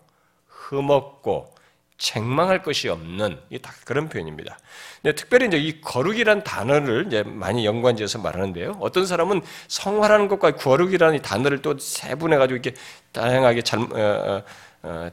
흠없고 0.48 1.54
책망할 1.98 2.62
것이 2.62 2.90
없는 2.90 3.40
다 3.62 3.74
그런 3.86 4.10
표현입니다. 4.10 4.58
근데 5.02 5.16
특별히 5.16 5.48
이제 5.48 5.58
이 5.58 5.82
거룩이란 5.82 6.44
단어를 6.44 7.06
이제 7.08 7.24
많이 7.24 7.66
연관지어서 7.66 8.20
말하는데요. 8.20 8.78
어떤 8.80 9.06
사람은 9.06 9.42
성화라는 9.68 10.28
것과 10.28 10.52
거룩이라는 10.56 11.22
단어를 11.22 11.62
또 11.62 11.78
세분해 11.78 12.38
가지고 12.38 12.58
이렇게 12.58 12.80
다양하게 13.12 13.62
잘, 13.62 13.80
어, 13.80 13.86
어, 13.86 14.36
어, 14.38 14.44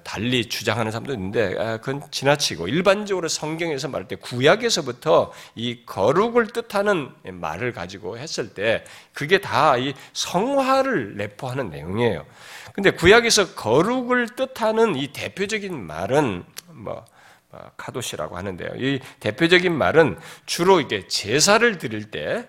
달리 0.03 0.49
주장하는 0.49 0.91
사람도 0.91 1.13
있는데 1.13 1.55
아, 1.59 1.77
그건 1.77 2.03
지나치고 2.11 2.67
일반적으로 2.67 3.29
성경에서 3.29 3.89
말할 3.89 4.09
때 4.09 4.17
구약에서부터 4.17 5.33
이 5.55 5.85
거룩을 5.87 6.49
뜻하는 6.49 7.13
말을 7.25 7.73
가지고 7.73 8.19
했을 8.19 8.53
때 8.53 8.85
그게 9.13 9.41
다 9.41 9.77
이 9.79 9.95
성화를 10.13 11.17
내포하는 11.17 11.71
내용이에요. 11.71 12.27
근데 12.73 12.91
구약에서 12.91 13.55
거룩을 13.55 14.29
뜻하는 14.37 14.97
이 14.97 15.09
대표적인 15.13 15.79
말은 15.87 16.45
뭐, 16.69 17.05
뭐 17.51 17.71
카도시라고 17.77 18.37
하는데요. 18.37 18.71
이 18.77 19.01
대표적인 19.21 19.73
말은 19.73 20.19
주로 20.47 20.81
이게 20.81 21.07
제사를 21.07 21.79
드릴 21.79 22.11
때 22.11 22.49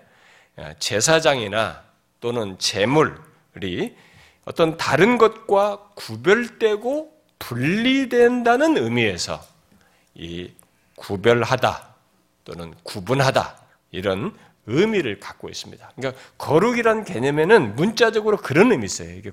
아, 0.56 0.74
제사장이나 0.78 1.82
또는 2.20 2.58
제물이 2.58 3.96
어떤 4.44 4.76
다른 4.76 5.18
것과 5.18 5.90
구별되고 5.94 7.11
분리된다는 7.42 8.76
의미에서 8.76 9.44
이 10.14 10.50
구별하다 10.96 11.94
또는 12.44 12.74
구분하다 12.84 13.56
이런 13.90 14.34
의미를 14.66 15.18
갖고 15.18 15.48
있습니다. 15.48 15.92
그러니까 15.96 16.22
거룩이란 16.38 17.04
개념에는 17.04 17.74
문자적으로 17.74 18.36
그런 18.36 18.70
의미 18.70 18.86
있어요. 18.86 19.10
이게 19.10 19.32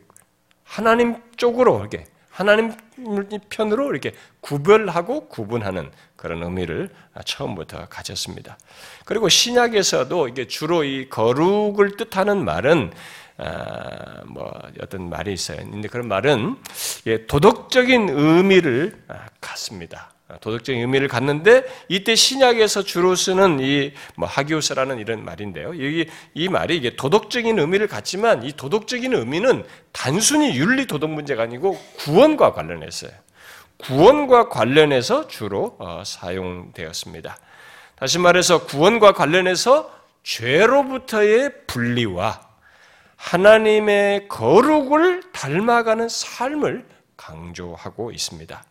하나님 0.64 1.22
쪽으로 1.38 1.80
이렇게 1.80 2.06
하나님 2.32 2.74
편으로 3.50 3.92
이렇게 3.92 4.14
구별하고 4.40 5.28
구분하는 5.28 5.92
그런 6.16 6.42
의미를 6.42 6.90
처음부터 7.26 7.88
가졌습니다. 7.90 8.58
그리고 9.06 9.30
신약에서도 9.30 10.30
이게 10.30 10.48
주로 10.48 10.84
이 10.84 11.10
거룩을 11.10 11.98
뜻하는 11.98 12.44
말은 12.46 12.94
아, 13.40 14.22
뭐 14.26 14.52
어떤 14.82 15.10
말이 15.10 15.34
있어요. 15.34 15.58
근데 15.58 15.88
그런 15.88 16.08
말은 16.08 16.58
도덕적인 17.28 18.10
의미를 18.10 19.02
아, 19.08 19.28
갖습니다. 19.42 20.12
도덕적인 20.42 20.80
의미를 20.80 21.08
갖는데 21.08 21.64
이때 21.88 22.14
신약에서 22.14 22.84
주로 22.84 23.16
쓰는 23.16 23.60
이 23.62 23.94
뭐 24.16 24.28
하기오스라는 24.28 25.00
이런 25.00 25.26
말인데요. 25.26 25.70
여기 25.70 26.08
이 26.36 26.50
말이 26.50 26.78
이게 26.78 26.96
도덕적인 26.96 27.58
의미를 27.58 27.88
갖지만 27.88 28.44
이 28.44 28.52
도덕적인 28.52 29.14
의미는 29.14 29.64
단순히 29.92 30.56
윤리 30.58 30.86
도덕 30.86 31.10
문제가 31.10 31.44
아니고 31.44 31.80
구원과 31.98 32.54
관련했어요. 32.54 33.12
구원과 33.80 34.50
관련해서 34.50 35.28
주로 35.30 35.78
어, 35.80 36.04
사용되었습니다. 36.06 37.38
다시 37.96 38.20
말해서 38.20 38.66
구원과 38.66 39.14
관련해서 39.14 39.90
죄로부터의 40.24 41.66
분리와 41.66 42.49
하나님의 43.20 44.30
거룩을 44.30 45.22
닮아가는 45.34 46.08
삶을 46.08 46.88
강조하고 47.18 48.12
있습니다. 48.12 48.64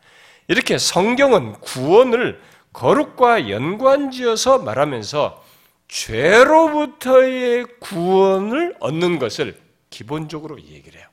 이렇게 0.48 0.78
성경은 0.78 1.52
구원을 1.60 2.40
거룩과 2.72 3.50
연관지어서 3.50 4.60
말하면서 4.60 5.44
죄로부터의 5.88 7.66
구원을 7.78 8.74
얻는 8.80 9.18
것을 9.18 9.60
기본적으로 9.90 10.58
얘기를 10.58 10.98
해요. 10.98 11.08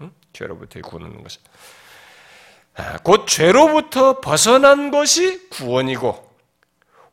응? 0.00 0.10
죄로부터의 0.32 0.82
구원 0.82 1.04
얻는 1.04 1.22
것을. 1.22 1.42
아, 2.74 2.96
곧 2.98 3.26
죄로부터 3.26 4.20
벗어난 4.20 4.90
것이 4.90 5.48
구원이고 5.50 6.26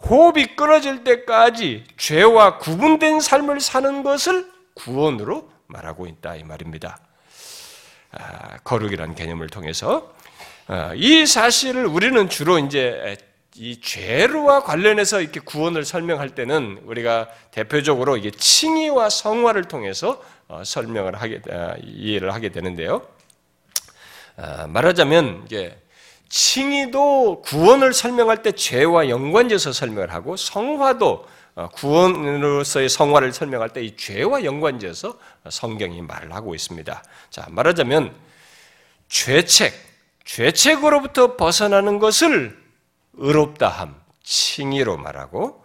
호흡이 0.08 0.56
끊어질 0.56 1.04
때까지 1.04 1.84
죄와 1.98 2.60
구분된 2.60 3.20
삶을 3.20 3.60
사는 3.60 4.04
것을 4.04 4.50
구원으로 4.76 5.55
말하고 5.68 6.08
있다 6.08 6.36
이 6.36 6.44
말입니다. 6.44 7.00
아, 8.12 8.58
거룩이라는 8.64 9.16
개념을 9.16 9.48
통해서 9.50 10.14
아, 10.68 10.94
이 10.96 11.26
사실을 11.26 11.86
우리는 11.86 12.30
주로 12.30 12.60
이제 12.60 13.18
이 13.56 13.80
죄와 13.80 14.64
관련해서 14.64 15.22
이렇게 15.22 15.40
구원을 15.40 15.86
설명할 15.86 16.30
때는 16.30 16.82
우리가 16.86 17.30
대표적으로 17.52 18.18
이게 18.18 18.32
칭의와 18.32 19.10
성화를 19.10 19.66
통해서 19.66 20.22
어, 20.48 20.64
설명을 20.64 21.16
하게 21.16 21.42
아, 21.52 21.76
이해를 21.82 22.34
하게 22.34 22.50
되는데요. 22.50 23.08
말하자면 24.68 25.44
이게 25.46 25.78
칭의도 26.28 27.42
구원을 27.44 27.94
설명할 27.94 28.42
때 28.42 28.52
죄와 28.52 29.08
연관지어서 29.08 29.72
설명을 29.72 30.12
하고 30.12 30.36
성화도 30.36 31.26
어, 31.26 31.26
구원으로서의 31.56 32.90
성화를 32.90 33.32
설명할 33.32 33.70
때 33.70 33.84
이 33.84 33.96
죄와 33.96 34.44
연관지어서 34.44 35.18
성경이 35.50 36.02
말을 36.02 36.34
하고 36.34 36.54
있습니다. 36.54 37.04
자, 37.30 37.46
말하자면 37.50 38.14
죄책, 39.08 39.74
죄책으로부터 40.26 41.38
벗어나는 41.38 42.00
것을 42.00 42.62
의롭다함, 43.14 43.96
칭의로 44.24 44.98
말하고 44.98 45.64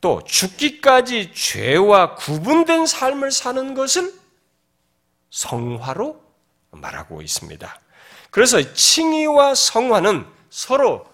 또 0.00 0.22
죽기까지 0.24 1.32
죄와 1.34 2.14
구분된 2.14 2.86
삶을 2.86 3.30
사는 3.32 3.74
것을 3.74 4.14
성화로 5.30 6.22
말하고 6.70 7.20
있습니다. 7.20 7.80
그래서 8.30 8.72
칭의와 8.72 9.54
성화는 9.54 10.24
서로 10.50 11.04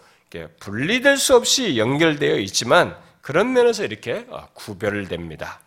분리될 0.60 1.16
수 1.16 1.34
없이 1.34 1.78
연결되어 1.78 2.36
있지만 2.38 2.96
그런 3.24 3.54
면에서 3.54 3.84
이렇게 3.84 4.26
어, 4.28 4.48
구별됩니다. 4.52 5.58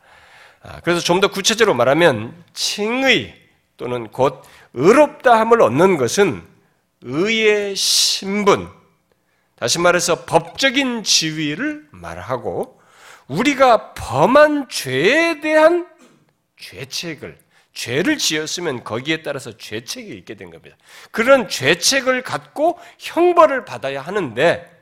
아, 0.61 0.79
그래서 0.81 1.01
좀 1.01 1.21
더 1.21 1.31
구체적으로 1.31 1.73
말하면 1.73 2.35
칭의 2.53 3.35
또는 3.77 4.09
곧 4.09 4.43
의롭다함을 4.75 5.63
얻는 5.63 5.97
것은 5.97 6.43
의의 7.01 7.75
신분, 7.75 8.69
다시 9.55 9.79
말해서 9.79 10.25
법적인 10.25 11.01
지위를 11.01 11.87
말하고 11.89 12.79
우리가 13.27 13.95
범한 13.95 14.69
죄에 14.69 15.41
대한 15.41 15.87
죄책을 16.57 17.39
죄를 17.73 18.19
지었으면 18.19 18.83
거기에 18.83 19.23
따라서 19.23 19.57
죄책이 19.57 20.15
있게 20.15 20.35
된 20.35 20.51
겁니다. 20.51 20.77
그런 21.09 21.49
죄책을 21.49 22.21
갖고 22.21 22.77
형벌을 22.99 23.65
받아야 23.65 24.01
하는데 24.01 24.76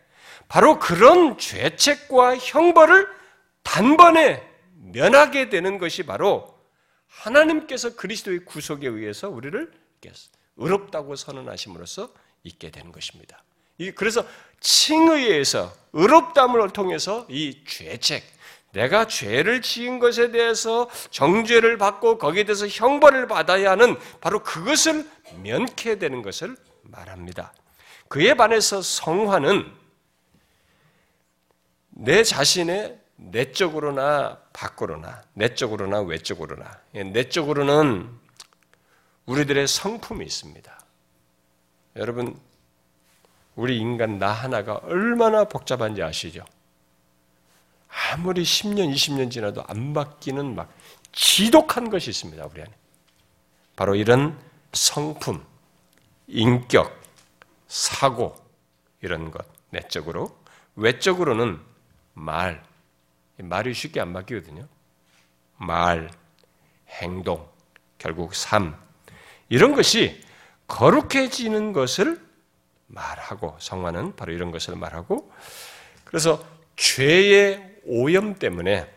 바로 0.47 0.79
그런 0.79 1.37
죄책과 1.37 2.37
형벌을 2.37 3.07
단번에 3.63 4.47
면하게 4.75 5.49
되는 5.49 5.77
것이 5.77 6.03
바로 6.03 6.55
하나님께서 7.07 7.95
그리스도의 7.95 8.45
구속에 8.45 8.87
의해서 8.87 9.29
우리를 9.29 9.71
의롭다고 10.57 11.15
선언하심으로써 11.15 12.09
있게 12.43 12.69
되는 12.69 12.91
것입니다. 12.91 13.43
그래서 13.95 14.25
칭의에서 14.59 15.73
의롭담을 15.93 16.69
통해서 16.71 17.25
이 17.29 17.63
죄책, 17.67 18.23
내가 18.71 19.07
죄를 19.07 19.61
지은 19.61 19.99
것에 19.99 20.31
대해서 20.31 20.89
정죄를 21.09 21.77
받고 21.77 22.17
거기에 22.17 22.43
대해서 22.43 22.67
형벌을 22.67 23.27
받아야 23.27 23.71
하는 23.71 23.97
바로 24.21 24.43
그것을 24.43 25.09
면케 25.41 25.97
되는 25.97 26.21
것을 26.21 26.55
말합니다. 26.83 27.53
그에 28.07 28.33
반해서 28.35 28.81
성화는 28.81 29.71
내 31.95 32.23
자신의 32.23 32.99
내적으로나 33.15 34.37
밖으로나 34.51 35.23
내적으로나 35.33 36.01
외적으로나 36.01 36.79
내적으로는 36.91 38.09
우리들의 39.25 39.67
성품이 39.67 40.25
있습니다. 40.25 40.79
여러분 41.95 42.37
우리 43.55 43.79
인간 43.79 44.19
나 44.19 44.31
하나가 44.31 44.75
얼마나 44.75 45.45
복잡한지 45.45 46.03
아시죠? 46.03 46.43
아무리 48.11 48.43
10년, 48.43 48.93
20년 48.93 49.31
지나도 49.31 49.63
안 49.65 49.93
바뀌는 49.93 50.55
막 50.55 50.73
지독한 51.13 51.89
것이 51.89 52.09
있습니다, 52.09 52.45
우리 52.45 52.61
안에. 52.61 52.71
바로 53.77 53.95
이런 53.95 54.37
성품, 54.73 55.41
인격, 56.27 57.01
사고, 57.67 58.35
이런 59.01 59.31
것, 59.31 59.45
내적으로. 59.69 60.37
외적으로는 60.75 61.61
말. 62.15 62.63
말이 63.37 63.73
쉽게 63.73 64.01
안 64.01 64.13
바뀌거든요. 64.13 64.67
말, 65.57 66.09
행동, 66.89 67.47
결국 67.97 68.33
삶. 68.33 68.75
이런 69.49 69.75
것이 69.75 70.21
거룩해지는 70.67 71.73
것을 71.73 72.19
말하고, 72.87 73.55
성화는 73.59 74.15
바로 74.15 74.33
이런 74.33 74.51
것을 74.51 74.75
말하고, 74.75 75.31
그래서 76.03 76.43
죄의 76.75 77.75
오염 77.85 78.35
때문에 78.35 78.91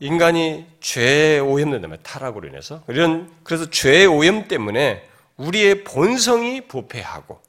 인간이 0.00 0.66
죄의 0.80 1.40
오염 1.40 1.70
때문에 1.70 2.02
타락으로 2.02 2.48
인해서 2.48 2.82
이런 2.88 3.32
그래서 3.42 3.70
죄의 3.70 4.06
오염 4.06 4.48
때문에 4.48 5.08
우리의 5.36 5.84
본성이 5.84 6.62
부패하고 6.62 7.40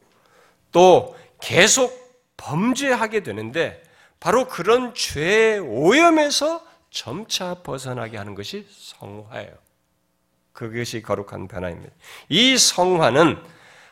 또 0.71 1.15
계속 1.41 2.04
범죄하게 2.37 3.23
되는데 3.23 3.83
바로 4.19 4.47
그런 4.47 4.93
죄의 4.93 5.59
오염에서 5.59 6.65
점차 6.89 7.55
벗어나게 7.55 8.17
하는 8.17 8.35
것이 8.35 8.67
성화예요. 8.69 9.53
그것이 10.53 11.01
거룩한 11.01 11.47
변화입니다. 11.47 11.93
이 12.29 12.57
성화는 12.57 13.37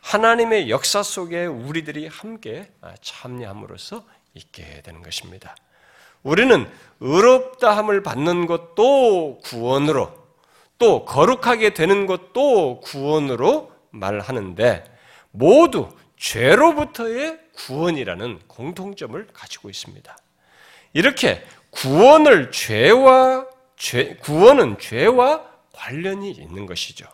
하나님의 0.02 0.70
역사 0.70 1.04
속에 1.04 1.46
우리들이 1.46 2.08
함께 2.08 2.72
참여함으로써 3.02 4.06
있게 4.34 4.82
되는 4.82 5.02
것입니다. 5.02 5.56
우리는 6.24 6.70
의롭다함을 7.02 8.02
받는 8.04 8.48
것도 8.48 9.40
구원으로 9.44 10.24
또 10.78 11.06
거룩하게 11.06 11.74
되는 11.74 12.06
것도 12.06 12.80
구원으로 12.82 13.72
말하는데 13.92 14.84
모두 15.32 15.90
죄로부터의 16.24 17.38
구원이라는 17.54 18.40
공통점을 18.48 19.28
가지고 19.34 19.70
있습니다. 19.70 20.18
이렇게 20.94 21.44
구원을 21.70 22.50
죄와 22.52 23.46
죄, 23.76 24.16
구원은 24.22 24.80
죄와 24.80 25.44
관련이 25.74 26.32
있는 26.32 26.66
것이죠. 26.66 27.06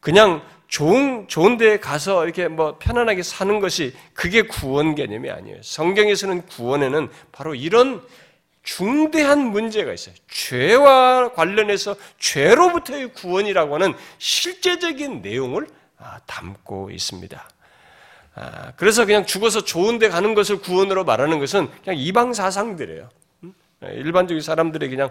그냥 0.00 0.42
좋은, 0.66 1.28
좋은 1.28 1.58
데에 1.58 1.78
가서 1.78 2.24
이렇게 2.24 2.48
뭐 2.48 2.78
편안하게 2.78 3.22
사는 3.22 3.60
것이 3.60 3.94
그게 4.14 4.40
구원 4.40 4.94
개념이 4.94 5.28
아니에요. 5.28 5.60
성경에서는 5.62 6.46
구원에는 6.46 7.10
바로 7.32 7.54
이런 7.54 8.02
중대한 8.62 9.50
문제가 9.50 9.92
있어요. 9.92 10.14
죄와 10.30 11.34
관련해서 11.34 11.96
죄로부터의 12.18 13.12
구원이라고 13.12 13.74
하는 13.74 13.94
실제적인 14.16 15.20
내용을 15.20 15.66
아, 15.98 16.18
담고 16.26 16.90
있습니다. 16.90 17.51
아, 18.34 18.72
그래서 18.76 19.04
그냥 19.04 19.26
죽어서 19.26 19.64
좋은 19.64 19.98
데 19.98 20.08
가는 20.08 20.34
것을 20.34 20.60
구원으로 20.60 21.04
말하는 21.04 21.38
것은 21.38 21.68
그냥 21.84 21.98
이방 21.98 22.32
사상들이에요. 22.32 23.08
일반적인 23.82 24.40
사람들이 24.40 24.88
그냥 24.88 25.10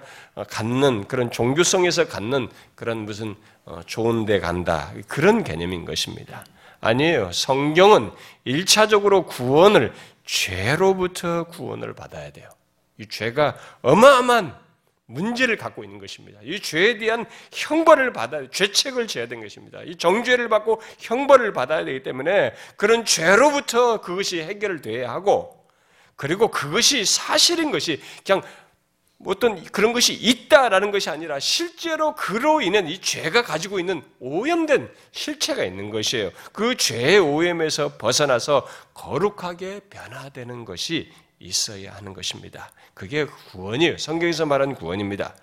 갖는 0.50 1.08
그런 1.08 1.30
종교성에서 1.30 2.08
갖는 2.08 2.50
그런 2.76 3.00
무슨 3.00 3.36
어, 3.66 3.82
좋은 3.86 4.26
데 4.26 4.40
간다. 4.40 4.92
그런 5.08 5.44
개념인 5.44 5.86
것입니다. 5.86 6.46
아니에요. 6.80 7.32
성경은 7.32 8.12
1차적으로 8.48 9.28
구원을 9.28 9.94
죄로부터 10.26 11.44
구원을 11.46 11.94
받아야 11.94 12.32
돼요. 12.32 12.50
이 12.98 13.08
죄가 13.08 13.56
어마어마한 13.82 14.56
문제를 15.14 15.58
갖고 15.58 15.84
있는 15.84 16.00
것입니다. 16.00 16.40
이 16.44 16.60
죄에 16.60 16.98
대한 16.98 17.26
형벌을 17.52 18.14
받아야 18.14 18.50
죄책을 18.50 19.08
져야 19.08 19.28
되는 19.28 19.44
것입니다. 19.44 19.82
이 19.84 19.96
정죄를 19.96 20.50
받고 20.50 20.82
형벌을 21.00 21.54
받아야 21.54 21.86
되기 21.86 22.04
때문에 22.04 22.54
그런 22.76 23.06
죄로부터 23.06 24.02
그것이 24.02 24.42
해결돼야 24.42 25.10
하고 25.10 25.62
그리고 26.16 26.50
그것이 26.50 27.04
사실인 27.06 27.72
것이 27.72 28.02
그냥 28.26 28.44
어떤 29.26 29.64
그런 29.66 29.94
것이 29.94 30.14
있다라는 30.14 30.92
것이 30.92 31.10
아니라 31.10 31.40
실제로 31.40 32.16
그로 32.16 32.62
인한 32.62 32.88
이 32.88 33.00
죄가 33.00 33.44
가지고 33.44 33.80
있는 33.80 34.02
오염된 34.20 34.90
실체가 35.12 35.64
있는 35.64 35.90
것이에요. 35.90 36.32
그 36.52 36.76
죄의 36.76 37.20
오염에서 37.20 37.98
벗어나서 37.98 38.68
거룩하게 38.94 39.82
변화되는 39.90 40.66
것이 40.66 41.12
있어야 41.42 41.94
하는 41.94 42.14
것입니다. 42.14 42.72
그게 42.94 43.26
구원이에요. 43.26 43.98
성경에서 43.98 44.46
말하는 44.46 44.76
구원입니다. 44.76 45.36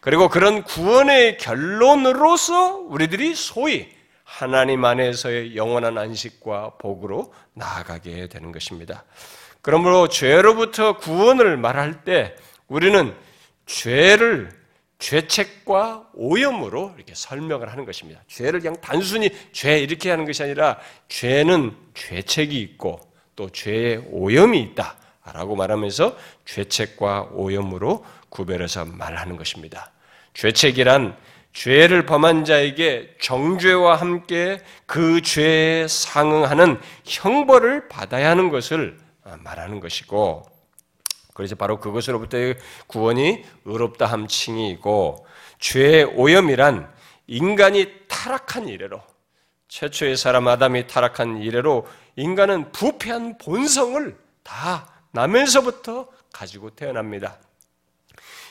그리고 0.00 0.28
그런 0.28 0.62
구원의 0.62 1.38
결론으로서 1.38 2.76
우리들이 2.76 3.34
소위 3.34 3.88
하나님 4.22 4.84
안에서의 4.84 5.56
영원한 5.56 5.96
안식과 5.96 6.72
복으로 6.78 7.32
나아가게 7.54 8.28
되는 8.28 8.52
것입니다. 8.52 9.04
그러므로 9.62 10.08
죄로부터 10.08 10.98
구원을 10.98 11.56
말할 11.56 12.04
때 12.04 12.36
우리는 12.68 13.14
죄를 13.66 14.50
죄책과 14.98 16.10
오염으로 16.14 16.94
이렇게 16.96 17.14
설명을 17.14 17.70
하는 17.70 17.84
것입니다. 17.84 18.20
죄를 18.26 18.60
그냥 18.60 18.80
단순히 18.80 19.30
죄 19.52 19.78
이렇게 19.78 20.10
하는 20.10 20.24
것이 20.24 20.42
아니라 20.42 20.78
죄는 21.08 21.76
죄책이 21.94 22.60
있고 22.60 23.00
또 23.36 23.50
죄의 23.50 24.04
오염이 24.10 24.60
있다 24.60 24.96
라고 25.32 25.56
말하면서 25.56 26.16
죄책과 26.44 27.30
오염으로 27.32 28.04
구별해서 28.28 28.84
말하는 28.84 29.36
것입니다. 29.36 29.90
죄책이란 30.34 31.16
죄를 31.54 32.04
범한 32.04 32.44
자에게 32.44 33.16
정죄와 33.20 33.94
함께 33.96 34.60
그 34.86 35.22
죄에 35.22 35.86
상응하는 35.88 36.80
형벌을 37.04 37.88
받아야 37.88 38.30
하는 38.30 38.50
것을 38.50 38.98
말하는 39.38 39.80
것이고 39.80 40.44
그래서 41.32 41.54
바로 41.54 41.80
그것으로부터의 41.80 42.58
구원이 42.86 43.44
의롭다 43.64 44.06
함칭이고 44.06 45.26
죄의 45.58 46.04
오염이란 46.04 46.92
인간이 47.26 47.86
타락한 48.08 48.68
이래로 48.68 49.00
최초의 49.68 50.16
사람 50.16 50.46
아담이 50.48 50.86
타락한 50.86 51.38
이래로 51.38 51.86
인간은 52.16 52.72
부패한 52.72 53.38
본성을 53.38 54.16
다 54.42 54.93
나면서부터 55.14 56.08
가지고 56.32 56.70
태어납니다. 56.70 57.38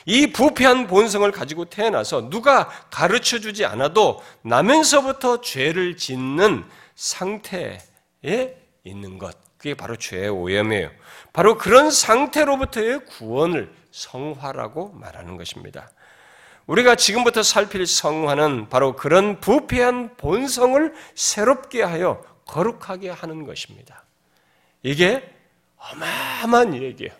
이 0.06 0.32
부패한 0.32 0.86
본성을 0.86 1.30
가지고 1.30 1.66
태어나서 1.66 2.28
누가 2.28 2.68
가르쳐 2.90 3.38
주지 3.38 3.64
않아도 3.64 4.22
나면서부터 4.42 5.40
죄를 5.40 5.96
짓는 5.96 6.64
상태에 6.94 7.78
있는 8.82 9.18
것. 9.18 9.36
그게 9.56 9.74
바로 9.74 9.96
죄의 9.96 10.28
오염이에요. 10.28 10.90
바로 11.32 11.56
그런 11.56 11.90
상태로부터의 11.90 13.06
구원을 13.06 13.72
성화라고 13.92 14.92
말하는 14.92 15.36
것입니다. 15.38 15.90
우리가 16.66 16.96
지금부터 16.96 17.42
살필 17.42 17.86
성화는 17.86 18.68
바로 18.68 18.96
그런 18.96 19.40
부패한 19.40 20.16
본성을 20.16 20.94
새롭게 21.14 21.82
하여 21.82 22.22
거룩하게 22.46 23.10
하는 23.10 23.44
것입니다. 23.44 24.04
이게 24.82 25.33
어마어마한 25.92 26.74
얘기예요. 26.82 27.12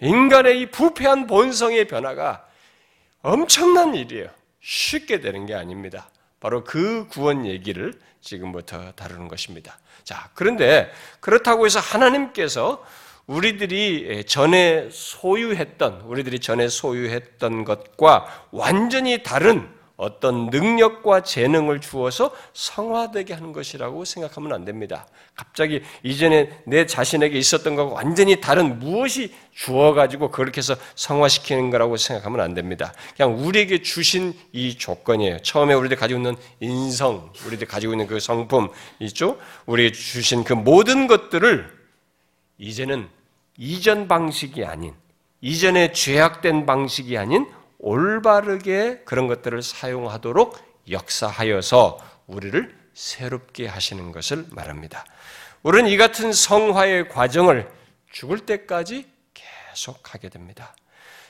인간의 0.00 0.60
이 0.60 0.66
부패한 0.66 1.26
본성의 1.26 1.86
변화가 1.86 2.46
엄청난 3.22 3.94
일이에요. 3.94 4.28
쉽게 4.62 5.20
되는 5.20 5.46
게 5.46 5.54
아닙니다. 5.54 6.08
바로 6.40 6.64
그 6.64 7.06
구원 7.08 7.46
얘기를 7.46 7.92
지금부터 8.20 8.92
다루는 8.92 9.28
것입니다. 9.28 9.78
자, 10.04 10.30
그런데 10.34 10.90
그렇다고 11.20 11.66
해서 11.66 11.80
하나님께서 11.80 12.84
우리들이 13.26 14.24
전에 14.26 14.88
소유했던, 14.90 16.00
우리들이 16.02 16.40
전에 16.40 16.68
소유했던 16.68 17.64
것과 17.64 18.48
완전히 18.50 19.22
다른 19.22 19.68
어떤 20.00 20.46
능력과 20.46 21.22
재능을 21.22 21.82
주어서 21.82 22.34
성화되게 22.54 23.34
하는 23.34 23.52
것이라고 23.52 24.06
생각하면 24.06 24.54
안 24.54 24.64
됩니다. 24.64 25.06
갑자기 25.34 25.82
이전에 26.02 26.62
내 26.64 26.86
자신에게 26.86 27.38
있었던 27.38 27.76
것과 27.76 27.92
완전히 27.92 28.40
다른 28.40 28.78
무엇이 28.78 29.34
주어가지고 29.52 30.30
그렇게 30.30 30.58
해서 30.58 30.74
성화시키는 30.94 31.68
거라고 31.68 31.98
생각하면 31.98 32.40
안 32.40 32.54
됩니다. 32.54 32.94
그냥 33.14 33.36
우리에게 33.36 33.82
주신 33.82 34.32
이 34.52 34.78
조건이에요. 34.78 35.40
처음에 35.40 35.74
우리들 35.74 35.98
가지고 35.98 36.20
있는 36.20 36.36
인성, 36.60 37.30
우리들 37.46 37.66
가지고 37.66 37.92
있는 37.92 38.06
그 38.06 38.20
성품 38.20 38.70
있죠? 39.00 39.38
우리 39.66 39.92
주신 39.92 40.44
그 40.44 40.54
모든 40.54 41.08
것들을 41.08 41.78
이제는 42.56 43.06
이전 43.58 44.08
방식이 44.08 44.64
아닌, 44.64 44.94
이전에 45.42 45.92
죄악된 45.92 46.64
방식이 46.64 47.18
아닌 47.18 47.46
올바르게 47.80 49.02
그런 49.04 49.26
것들을 49.26 49.62
사용하도록 49.62 50.56
역사하여서 50.90 51.98
우리를 52.26 52.78
새롭게 52.94 53.66
하시는 53.66 54.12
것을 54.12 54.46
말합니다. 54.50 55.04
우리는 55.62 55.90
이 55.90 55.96
같은 55.96 56.32
성화의 56.32 57.08
과정을 57.08 57.70
죽을 58.12 58.40
때까지 58.40 59.06
계속하게 59.34 60.28
됩니다. 60.28 60.74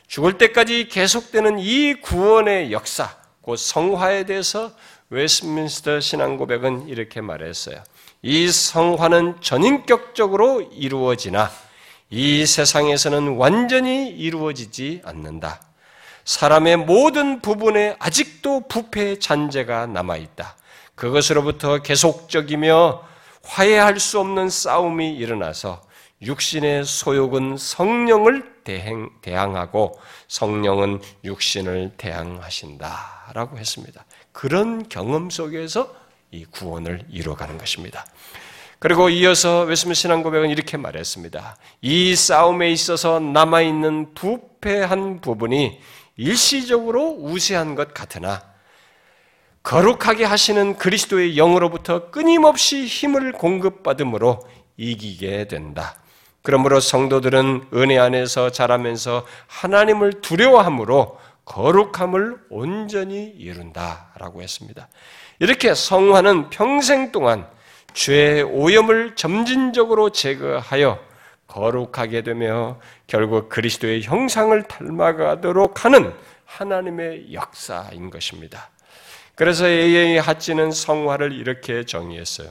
죽을 0.06 0.38
때까지 0.38 0.88
계속되는 0.88 1.58
이 1.58 1.94
구원의 2.00 2.72
역사, 2.72 3.16
곧 3.42 3.56
성화에 3.56 4.24
대해서 4.24 4.72
웨스민스터 5.10 6.00
신앙 6.00 6.36
고백은 6.36 6.88
이렇게 6.88 7.20
말했어요. 7.20 7.82
이 8.22 8.50
성화는 8.50 9.40
전인격적으로 9.40 10.62
이루어지나 10.72 11.50
이 12.10 12.44
세상에서는 12.44 13.36
완전히 13.36 14.08
이루어지지 14.08 15.02
않는다. 15.04 15.69
사람의 16.30 16.76
모든 16.76 17.40
부분에 17.40 17.96
아직도 17.98 18.68
부패의 18.68 19.18
잔재가 19.18 19.86
남아 19.86 20.16
있다. 20.16 20.56
그것으로부터 20.94 21.78
계속적이며 21.78 23.02
화해할 23.42 23.98
수 23.98 24.20
없는 24.20 24.48
싸움이 24.48 25.16
일어나서 25.16 25.82
육신의 26.22 26.84
소욕은 26.84 27.56
성령을 27.56 28.62
대행, 28.62 29.10
대항하고 29.22 29.98
성령은 30.28 31.00
육신을 31.24 31.94
대항하신다. 31.96 33.32
라고 33.34 33.58
했습니다. 33.58 34.04
그런 34.30 34.88
경험 34.88 35.30
속에서 35.30 35.92
이 36.30 36.44
구원을 36.44 37.06
이루어가는 37.10 37.58
것입니다. 37.58 38.06
그리고 38.78 39.08
이어서 39.08 39.62
웨스민 39.62 39.94
신앙 39.94 40.22
고백은 40.22 40.48
이렇게 40.50 40.76
말했습니다. 40.76 41.56
이 41.82 42.14
싸움에 42.14 42.70
있어서 42.70 43.18
남아있는 43.18 44.14
부패한 44.14 45.22
부분이 45.22 45.80
일시적으로 46.20 47.16
우세한 47.18 47.74
것 47.74 47.94
같으나 47.94 48.42
거룩하게 49.62 50.24
하시는 50.24 50.76
그리스도의 50.76 51.36
영으로부터 51.36 52.10
끊임없이 52.10 52.84
힘을 52.84 53.32
공급받음으로 53.32 54.40
이기게 54.76 55.48
된다. 55.48 55.96
그러므로 56.42 56.78
성도들은 56.78 57.68
은혜 57.72 57.98
안에서 57.98 58.50
자라면서 58.50 59.26
하나님을 59.46 60.20
두려워함으로 60.20 61.18
거룩함을 61.46 62.36
온전히 62.50 63.24
이룬다라고 63.38 64.42
했습니다. 64.42 64.88
이렇게 65.38 65.74
성화는 65.74 66.50
평생 66.50 67.12
동안 67.12 67.48
죄의 67.94 68.42
오염을 68.42 69.16
점진적으로 69.16 70.10
제거하여 70.10 71.09
거룩하게 71.50 72.22
되며 72.22 72.78
결국 73.06 73.48
그리스도의 73.48 74.02
형상을 74.02 74.62
닮아가도록 74.62 75.84
하는 75.84 76.14
하나님의 76.44 77.32
역사인 77.32 78.10
것입니다. 78.10 78.70
그래서 79.34 79.66
AA 79.66 80.18
하찌는 80.18 80.70
성화를 80.70 81.32
이렇게 81.32 81.84
정의했어요. 81.84 82.50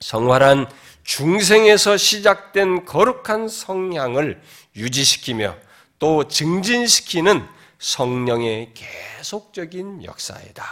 성화란 0.00 0.66
중생에서 1.04 1.96
시작된 1.96 2.86
거룩한 2.86 3.48
성향을 3.48 4.40
유지시키며 4.76 5.56
또 5.98 6.26
증진시키는 6.26 7.46
성령의 7.78 8.72
계속적인 8.74 10.04
역사이다. 10.04 10.64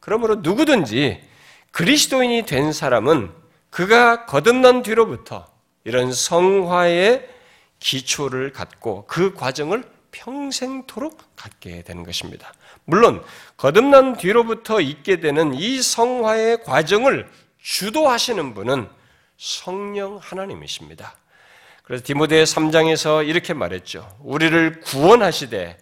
그러므로 0.00 0.36
누구든지 0.36 1.20
그리스도인이 1.70 2.46
된 2.46 2.72
사람은 2.72 3.30
그가 3.68 4.24
거듭난 4.24 4.82
뒤로부터 4.82 5.46
이런 5.88 6.12
성화의 6.12 7.26
기초를 7.80 8.52
갖고 8.52 9.06
그 9.06 9.32
과정을 9.32 9.84
평생토록 10.10 11.18
갖게 11.34 11.80
되는 11.80 12.04
것입니다. 12.04 12.52
물론 12.84 13.24
거듭난 13.56 14.18
뒤로부터 14.18 14.82
있게 14.82 15.20
되는 15.20 15.54
이 15.54 15.80
성화의 15.80 16.64
과정을 16.64 17.26
주도하시는 17.62 18.52
분은 18.52 18.86
성령 19.38 20.18
하나님이십니다. 20.18 21.16
그래서 21.84 22.04
디모데 22.04 22.44
3장에서 22.44 23.26
이렇게 23.26 23.54
말했죠. 23.54 24.14
우리를 24.20 24.80
구원하시되 24.80 25.78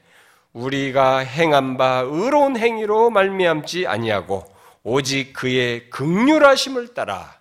우리가 0.53 1.19
행한 1.19 1.77
바 1.79 2.05
의로운 2.07 2.57
행위로 2.57 3.11
말미암지 3.11 3.89
아니하고 3.89 4.45
오직 4.85 5.33
그의 5.33 5.91
극률하심을 5.91 6.95
따라 6.95 7.41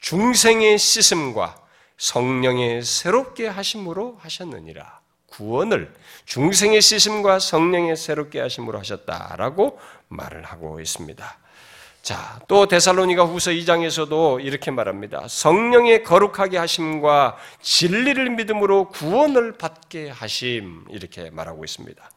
중생의 0.00 0.76
씻음과 0.76 1.67
성령의 1.98 2.82
새롭게 2.82 3.48
하심으로 3.48 4.16
하셨느니라. 4.20 5.00
구원을 5.26 5.92
중생의 6.24 6.80
씻음과 6.80 7.38
성령의 7.38 7.96
새롭게 7.96 8.40
하심으로 8.40 8.78
하셨다라고 8.78 9.78
말을 10.08 10.44
하고 10.44 10.80
있습니다. 10.80 11.38
자, 12.02 12.40
또 12.48 12.66
데살로니가 12.66 13.24
후서 13.24 13.50
2장에서도 13.50 14.42
이렇게 14.42 14.70
말합니다. 14.70 15.26
성령의 15.28 16.04
거룩하게 16.04 16.56
하심과 16.56 17.36
진리를 17.60 18.30
믿음으로 18.30 18.88
구원을 18.88 19.58
받게 19.58 20.08
하심 20.08 20.86
이렇게 20.88 21.28
말하고 21.30 21.64
있습니다. 21.64 22.10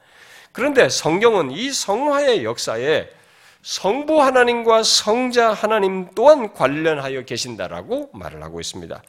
그런데 0.54 0.88
성경은 0.88 1.52
이 1.52 1.72
성화의 1.72 2.46
역사에 2.46 3.10
성부 3.64 4.22
하나님과 4.22 4.84
성자 4.84 5.54
하나님 5.54 6.10
또한 6.16 6.54
관련하여 6.54 7.26
계신다라고 7.26 8.10
말을 8.14 8.42
하고 8.44 8.60
있습니다. 8.60 9.02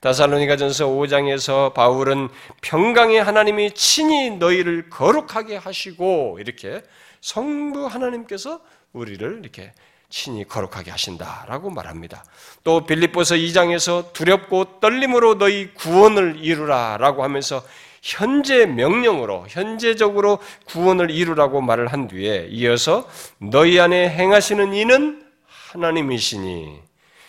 다살로니가전서 0.00 0.86
5장에서 0.86 1.74
바울은 1.74 2.28
평강의 2.60 3.22
하나님이 3.22 3.72
친히 3.72 4.30
너희를 4.30 4.90
거룩하게 4.90 5.56
하시고 5.56 6.38
이렇게 6.40 6.82
성부 7.20 7.86
하나님께서 7.86 8.60
우리를 8.92 9.40
이렇게 9.42 9.72
친히 10.08 10.44
거룩하게 10.44 10.90
하신다라고 10.90 11.70
말합니다. 11.70 12.24
또 12.64 12.86
빌립보서 12.86 13.34
2장에서 13.34 14.12
두렵고 14.12 14.80
떨림으로 14.80 15.36
너희 15.36 15.74
구원을 15.74 16.36
이루라라고 16.38 17.24
하면서 17.24 17.62
현재 18.00 18.64
명령으로 18.64 19.46
현재적으로 19.48 20.38
구원을 20.66 21.10
이루라고 21.10 21.60
말을 21.60 21.88
한 21.88 22.06
뒤에 22.08 22.46
이어서 22.50 23.08
너희 23.38 23.80
안에 23.80 24.08
행하시는 24.10 24.72
이는 24.72 25.26
하나님이시니 25.46 26.87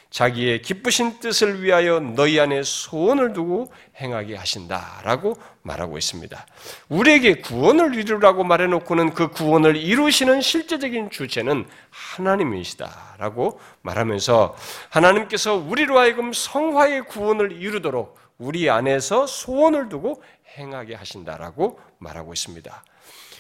자기의 0.10 0.64
기쁘신 0.64 1.20
뜻을 1.20 1.62
위하여 1.62 2.00
너희 2.00 2.40
안에 2.40 2.64
소원을 2.64 3.34
두고 3.34 3.72
행하게 3.98 4.36
하신다라고 4.36 5.38
말하고 5.62 5.98
있습니다. 6.00 6.46
우리에게 6.90 7.42
구원을 7.42 7.94
이루라고 7.94 8.44
말해놓고는 8.44 9.14
그 9.14 9.30
구원을 9.30 9.76
이루시는 9.76 10.42
실제적인 10.42 11.12
주체는 11.12 11.68
하나님이시다라고 11.92 13.60
말하면서 13.82 14.56
하나님께서 14.90 15.56
우리로 15.56 16.00
하여금 16.00 16.34
성화의 16.34 17.04
구원을 17.04 17.52
이루도록 17.52 18.18
우리 18.40 18.70
안에서 18.70 19.28
소원을 19.28 19.90
두고 19.90 20.24
행하게 20.58 20.96
하신다라고 20.96 21.80
말하고 22.00 22.34
있습니다. 22.34 22.84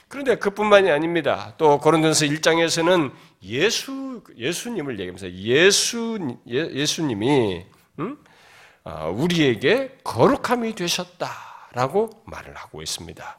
그런데 0.09 0.35
그뿐만이 0.35 0.89
아닙니다. 0.89 1.53
또 1.59 1.79
고린도서 1.79 2.25
1장에서는 2.25 3.11
예수 3.43 4.23
예수님을 4.35 4.99
얘기하면서 4.99 5.31
예수 5.33 6.35
예, 6.47 6.85
수님이 6.85 7.65
음? 7.99 8.17
아, 8.83 9.05
우리에게 9.05 9.99
거룩함이 10.03 10.73
되셨다라고 10.73 12.23
말을 12.25 12.55
하고 12.55 12.81
있습니다. 12.81 13.37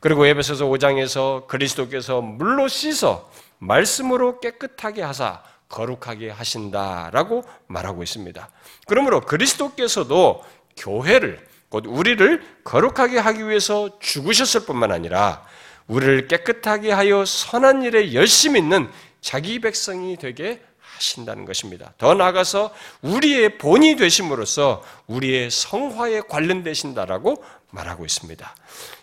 그리고 0.00 0.26
에베소서 0.26 0.66
5장에서 0.66 1.46
그리스도께서 1.46 2.20
물로 2.20 2.68
씻어 2.68 3.30
말씀으로 3.58 4.40
깨끗하게 4.40 5.00
하사 5.00 5.42
거룩하게 5.70 6.28
하신다라고 6.30 7.44
말하고 7.66 8.02
있습니다. 8.02 8.48
그러므로 8.86 9.22
그리스도께서도 9.22 10.44
교회를 10.76 11.48
곧 11.70 11.86
우리를 11.86 12.42
거룩하게 12.64 13.18
하기 13.18 13.48
위해서 13.48 13.98
죽으셨을 14.00 14.66
뿐만 14.66 14.92
아니라 14.92 15.46
우리를 15.90 16.28
깨끗하게 16.28 16.92
하여 16.92 17.24
선한 17.24 17.82
일에 17.82 18.14
열심 18.14 18.56
있는 18.56 18.88
자기 19.20 19.58
백성이 19.58 20.16
되게 20.16 20.62
하신다는 20.78 21.44
것입니다. 21.44 21.94
더 21.98 22.14
나아가서 22.14 22.72
우리의 23.02 23.58
본이 23.58 23.96
되심으로써 23.96 24.84
우리의 25.08 25.50
성화에 25.50 26.20
관련되신다라고 26.28 27.42
말하고 27.70 28.04
있습니다. 28.04 28.54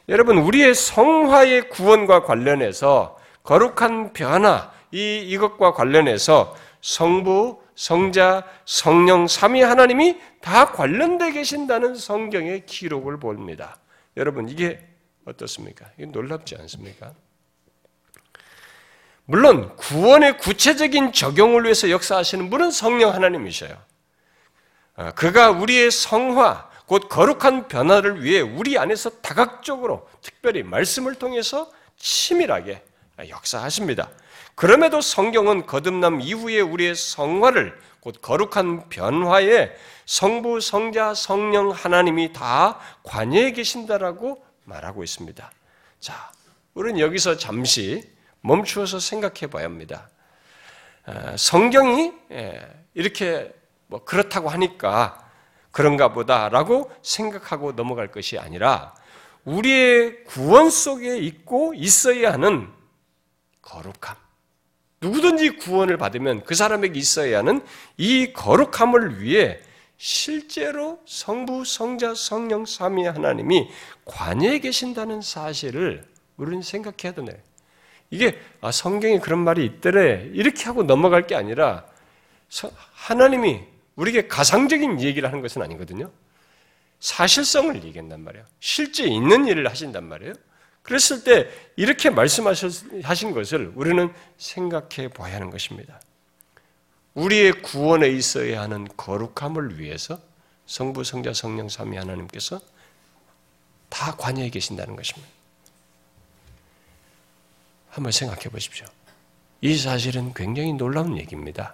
여러분, 0.07 0.37
우리의 0.37 0.73
성화의 0.73 1.69
구원과 1.69 2.23
관련해서 2.23 3.17
거룩한 3.43 4.13
변화, 4.13 4.71
이, 4.91 5.25
이것과 5.27 5.73
관련해서 5.73 6.55
성부, 6.81 7.59
성자, 7.75 8.45
성령, 8.65 9.27
삼위 9.27 9.61
하나님이 9.61 10.17
다 10.41 10.71
관련되어 10.71 11.31
계신다는 11.31 11.95
성경의 11.95 12.65
기록을 12.65 13.19
봅니다. 13.19 13.77
여러분, 14.15 14.47
이게 14.47 14.86
어떻습니까? 15.27 15.89
이게 15.97 16.05
놀랍지 16.05 16.55
않습니까? 16.55 17.13
물론 19.25 19.75
구원의 19.75 20.37
구체적인 20.37 21.11
적용을 21.11 21.65
위해서 21.65 21.89
역사하시는 21.89 22.49
분은 22.49 22.71
성령 22.71 23.13
하나님이셔요. 23.13 23.77
어, 24.95 25.11
그가 25.15 25.51
우리의 25.51 25.91
성화, 25.91 26.69
곧 26.85 27.09
거룩한 27.09 27.67
변화를 27.67 28.23
위해 28.23 28.39
우리 28.39 28.77
안에서 28.77 29.09
다각적으로 29.21 30.07
특별히 30.21 30.63
말씀을 30.63 31.15
통해서 31.15 31.69
치밀하게 31.97 32.81
역사하십니다. 33.27 34.09
그럼에도 34.55 35.01
성경은 35.01 35.65
거듭남 35.65 36.21
이후에 36.21 36.61
우리의 36.61 36.95
성화를 36.95 37.77
곧 37.99 38.21
거룩한 38.21 38.87
변화에 38.87 39.75
성부, 40.05 40.61
성자, 40.61 41.13
성령 41.13 41.71
하나님이 41.71 42.31
다 42.31 42.79
관여해 43.03 43.51
계신다라고 43.51 44.46
말하고 44.67 45.03
있습니다. 45.03 45.49
자, 45.99 46.31
우리는 46.73 46.99
여기서 46.99 47.37
잠시 47.37 48.03
멈추어서 48.41 48.99
생각해 48.99 49.47
봐야 49.49 49.65
합니다. 49.65 50.09
성경이 51.37 52.13
예, 52.31 52.67
이렇게 52.93 53.53
뭐 53.87 54.03
그렇다고 54.03 54.49
하니까 54.49 55.25
그런가 55.71 56.11
보다라고 56.11 56.91
생각하고 57.01 57.73
넘어갈 57.75 58.11
것이 58.11 58.37
아니라 58.37 58.93
우리의 59.45 60.25
구원 60.25 60.69
속에 60.69 61.17
있고 61.17 61.73
있어야 61.73 62.33
하는 62.33 62.69
거룩함. 63.61 64.15
누구든지 64.99 65.57
구원을 65.57 65.97
받으면 65.97 66.43
그 66.43 66.55
사람에게 66.55 66.99
있어야 66.99 67.39
하는 67.39 67.65
이 67.95 68.33
거룩함을 68.33 69.21
위해 69.21 69.61
실제로 69.97 70.99
성부, 71.05 71.65
성자, 71.65 72.13
성령, 72.13 72.65
삼위 72.65 73.05
하나님이 73.05 73.69
관여해 74.05 74.59
계신다는 74.59 75.21
사실을 75.21 76.05
우리는 76.37 76.61
생각해야 76.61 77.13
되네. 77.15 77.41
이게 78.09 78.39
아, 78.61 78.71
성경에 78.71 79.19
그런 79.19 79.39
말이 79.39 79.65
있더래 79.65 80.29
이렇게 80.33 80.65
하고 80.65 80.83
넘어갈 80.83 81.27
게 81.27 81.35
아니라 81.35 81.85
하나님이 82.93 83.61
우리에게 83.95 84.27
가상적인 84.27 85.01
얘기를 85.01 85.27
하는 85.27 85.41
것은 85.41 85.61
아니거든요. 85.61 86.11
사실성을 86.99 87.83
얘기한단 87.83 88.21
말이에요. 88.21 88.45
실제 88.59 89.05
있는 89.05 89.47
일을 89.47 89.69
하신단 89.69 90.05
말이에요. 90.05 90.33
그랬을 90.83 91.23
때 91.23 91.49
이렇게 91.75 92.09
말씀하신 92.09 93.33
것을 93.33 93.73
우리는 93.75 94.13
생각해 94.37 95.09
봐야 95.09 95.35
하는 95.35 95.49
것입니다. 95.49 95.99
우리의 97.17 97.63
구원에 97.63 98.09
있어야 98.09 98.61
하는 98.61 98.87
거룩함을 98.95 99.79
위해서 99.79 100.21
성부, 100.67 101.03
성자, 101.03 101.33
성령, 101.33 101.67
삼위 101.67 101.97
하나님께서 101.97 102.61
다 103.89 104.15
관여해 104.15 104.51
계신다는 104.51 104.95
것입니다. 104.95 105.27
한번 107.89 108.11
생각해 108.11 108.43
보십시오. 108.49 108.85
이 109.61 109.75
사실은 109.75 110.31
굉장히 110.35 110.73
놀라운 110.73 111.17
얘기입니다. 111.17 111.73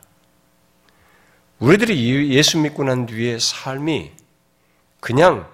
우리들이 1.59 2.33
예수 2.33 2.57
믿고 2.59 2.85
난 2.85 3.05
뒤의 3.05 3.41
삶이 3.41 4.13
그냥 5.01 5.51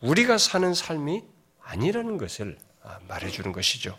우리가 0.00 0.38
사는 0.38 0.72
삶이 0.72 1.24
아니라는 1.62 2.16
것을 2.16 2.56
말해주는 3.08 3.50
것이죠. 3.50 3.96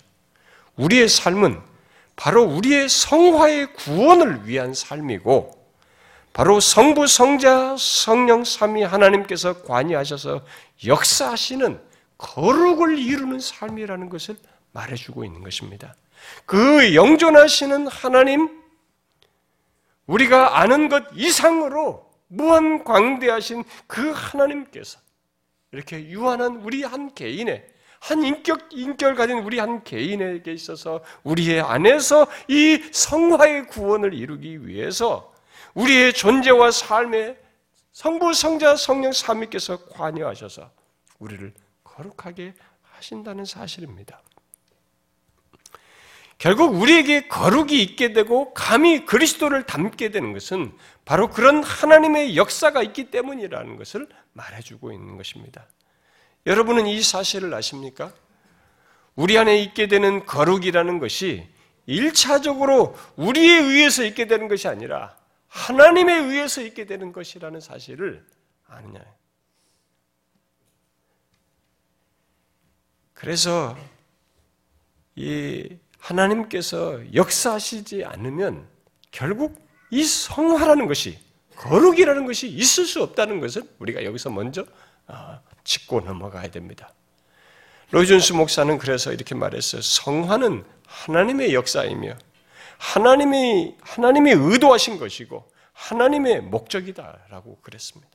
우리의 0.78 1.10
삶은 1.10 1.73
바로 2.16 2.44
우리의 2.44 2.90
성화의 2.90 3.74
구원을 3.74 4.48
위한 4.48 4.74
삶이고, 4.74 5.64
바로 6.34 6.60
성부, 6.60 7.08
성자, 7.08 7.76
성령, 7.78 8.44
삼위 8.44 8.84
하나님께서 8.84 9.64
관여하셔서 9.64 10.44
역사하시는 10.86 11.80
거룩을 12.18 12.98
이루는 12.98 13.40
삶이라는 13.40 14.10
것을 14.10 14.38
말해주고 14.72 15.26
있는 15.26 15.44
것입니다. 15.44 15.96
그 16.46 16.96
영존하시는 16.96 17.88
하나님, 17.88 18.64
우리가 20.08 20.60
아는 20.60 20.90
것 20.90 21.04
이상으로 21.14 22.12
무한 22.28 22.84
광대하신 22.84 23.64
그 23.88 24.12
하나님께서 24.12 25.00
이렇게 25.72 26.08
유한한 26.08 26.58
우리 26.58 26.84
한 26.84 27.14
개인의 27.14 27.73
한 28.04 28.22
인격, 28.22 28.68
인격을 28.70 29.16
가진 29.16 29.38
우리 29.38 29.60
한 29.60 29.82
개인에게 29.82 30.52
있어서 30.52 31.02
우리의 31.24 31.62
안에서 31.62 32.28
이 32.50 32.84
성화의 32.92 33.68
구원을 33.68 34.14
이루기 34.14 34.68
위해서 34.68 35.34
우리의 35.74 36.12
존재와 36.12 36.72
삶에 36.72 37.38
성부, 37.94 38.34
성자, 38.34 38.76
성령 38.76 39.14
삼위께서 39.14 39.86
관여하셔서 39.86 40.70
우리를 41.20 41.54
거룩하게 41.86 42.56
하신다는 42.82 43.46
사실입니다. 43.46 44.22
결국 46.38 46.76
우리에게 46.76 47.30
거룩이 47.30 47.82
있게 47.82 48.12
되고 48.12 48.54
감히 48.54 49.06
그리스도를 49.06 49.66
닮게 49.66 50.10
되는 50.10 50.34
것은 50.34 50.78
바로 51.06 51.30
그런 51.30 51.64
하나님의 51.64 52.36
역사가 52.36 52.84
있기 52.84 53.12
때문이라는 53.12 53.78
것을 53.78 54.10
말해주고 54.34 54.92
있는 54.92 55.16
것입니다. 55.16 55.66
여러분은 56.46 56.88
이 56.88 57.02
사실을 57.02 57.54
아십니까? 57.54 58.14
우리 59.16 59.38
안에 59.38 59.62
있게 59.62 59.88
되는 59.88 60.26
거룩이라는 60.26 61.00
것이 61.00 61.48
1차적으로 61.88 62.96
우리에 63.16 63.60
의해서 63.60 64.04
있게 64.04 64.28
되는 64.28 64.48
것이 64.48 64.68
아니라 64.68 65.16
하나님에 65.48 66.14
의해서 66.14 66.62
있게 66.62 66.86
되는 66.86 67.12
것이라는 67.14 67.60
사실을 67.60 68.26
아느냐. 68.68 69.02
그래서 73.14 73.78
이 75.16 75.78
하나님께서 76.00 77.14
역사하시지 77.14 78.04
않으면 78.04 78.68
결국 79.12 79.64
이 79.92 80.04
성화라는 80.04 80.88
것이 80.88 81.20
거룩이라는 81.56 82.26
것이 82.26 82.50
있을 82.50 82.86
수 82.86 83.04
없다는 83.04 83.40
것을 83.40 83.64
우리가 83.80 84.04
여기서 84.04 84.32
먼저 84.32 84.66
아, 85.06 85.40
짚고 85.64 86.02
넘어가야 86.02 86.50
됩니다. 86.50 86.94
로이존스 87.92 88.34
목사는 88.34 88.78
그래서 88.78 89.14
이렇게 89.14 89.36
말했어요. 89.36 89.82
성화는 89.82 90.66
하나님의 90.88 91.54
역사이며 91.54 92.16
하나님이 92.78 93.76
하나님이 93.82 94.32
의도하신 94.32 94.98
것이고 94.98 95.48
하나님의 95.74 96.42
목적이다라고 96.42 97.60
그랬습니다. 97.62 98.12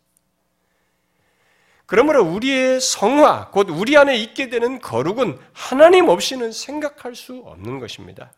그러므로 1.87 2.23
우리의 2.23 2.83
성화, 2.83 3.49
곧 3.51 3.71
우리 3.71 3.97
안에 3.97 4.17
있게 4.19 4.51
되는 4.51 4.79
거룩은 4.79 5.39
하나님 5.55 6.09
없이는 6.09 6.53
생각할 6.53 7.15
수 7.15 7.43
없는 7.47 7.79
것입니다. 7.79 8.31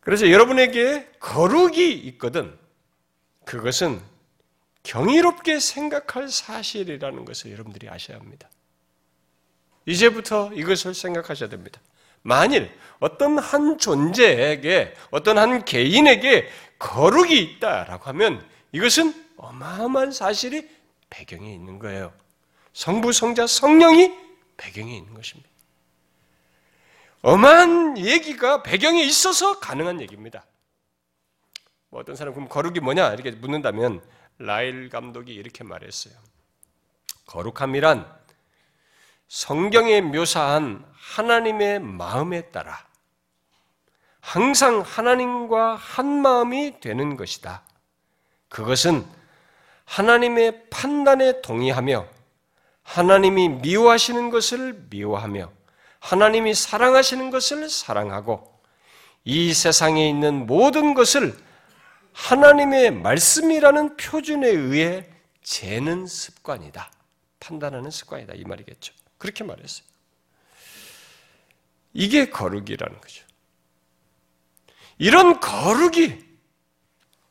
그래서 0.00 0.30
여러분에게 0.30 1.08
거룩이 1.20 1.92
있거든 1.92 2.58
그것은 3.44 4.00
경이롭게 4.86 5.58
생각할 5.58 6.28
사실이라는 6.28 7.24
것을 7.24 7.50
여러분들이 7.52 7.88
아셔야 7.88 8.18
합니다. 8.18 8.48
이제부터 9.84 10.52
이것을 10.54 10.94
생각하셔야 10.94 11.48
됩니다. 11.48 11.80
만일 12.22 12.72
어떤 13.00 13.38
한 13.38 13.78
존재에게, 13.78 14.94
어떤 15.10 15.38
한 15.38 15.64
개인에게 15.64 16.48
거룩이 16.78 17.36
있다라고 17.40 18.04
하면 18.04 18.46
이것은 18.72 19.12
어마어마한 19.36 20.12
사실이 20.12 20.68
배경에 21.10 21.52
있는 21.52 21.78
거예요. 21.78 22.12
성부, 22.72 23.12
성자, 23.12 23.46
성령이 23.46 24.12
배경에 24.56 24.96
있는 24.96 25.14
것입니다. 25.14 25.48
어마한 27.22 27.98
얘기가 27.98 28.62
배경에 28.62 29.02
있어서 29.02 29.58
가능한 29.58 30.00
얘기입니다. 30.00 30.46
뭐 31.88 32.00
어떤 32.00 32.14
사람 32.14 32.34
그럼 32.34 32.48
거룩이 32.48 32.80
뭐냐 32.80 33.14
이렇게 33.14 33.32
묻는다면 33.32 34.00
라일 34.38 34.88
감독이 34.88 35.32
이렇게 35.34 35.64
말했어요. 35.64 36.14
거룩함이란 37.26 38.06
성경에 39.28 40.00
묘사한 40.00 40.84
하나님의 40.94 41.80
마음에 41.80 42.50
따라 42.50 42.86
항상 44.20 44.80
하나님과 44.80 45.76
한 45.76 46.06
마음이 46.06 46.80
되는 46.80 47.16
것이다. 47.16 47.62
그것은 48.48 49.06
하나님의 49.84 50.68
판단에 50.70 51.40
동의하며 51.42 52.06
하나님이 52.82 53.48
미워하시는 53.48 54.30
것을 54.30 54.86
미워하며 54.90 55.50
하나님이 56.00 56.54
사랑하시는 56.54 57.30
것을 57.30 57.68
사랑하고 57.68 58.60
이 59.24 59.52
세상에 59.52 60.08
있는 60.08 60.46
모든 60.46 60.94
것을 60.94 61.36
하나님의 62.16 62.92
말씀이라는 62.92 63.96
표준에 63.96 64.48
의해 64.48 65.06
재는 65.42 66.06
습관이다. 66.06 66.90
판단하는 67.38 67.90
습관이다. 67.90 68.34
이 68.34 68.44
말이겠죠. 68.44 68.94
그렇게 69.18 69.44
말했어요. 69.44 69.86
이게 71.92 72.30
거룩이라는 72.30 73.00
거죠. 73.00 73.24
이런 74.98 75.40
거룩이 75.40 76.24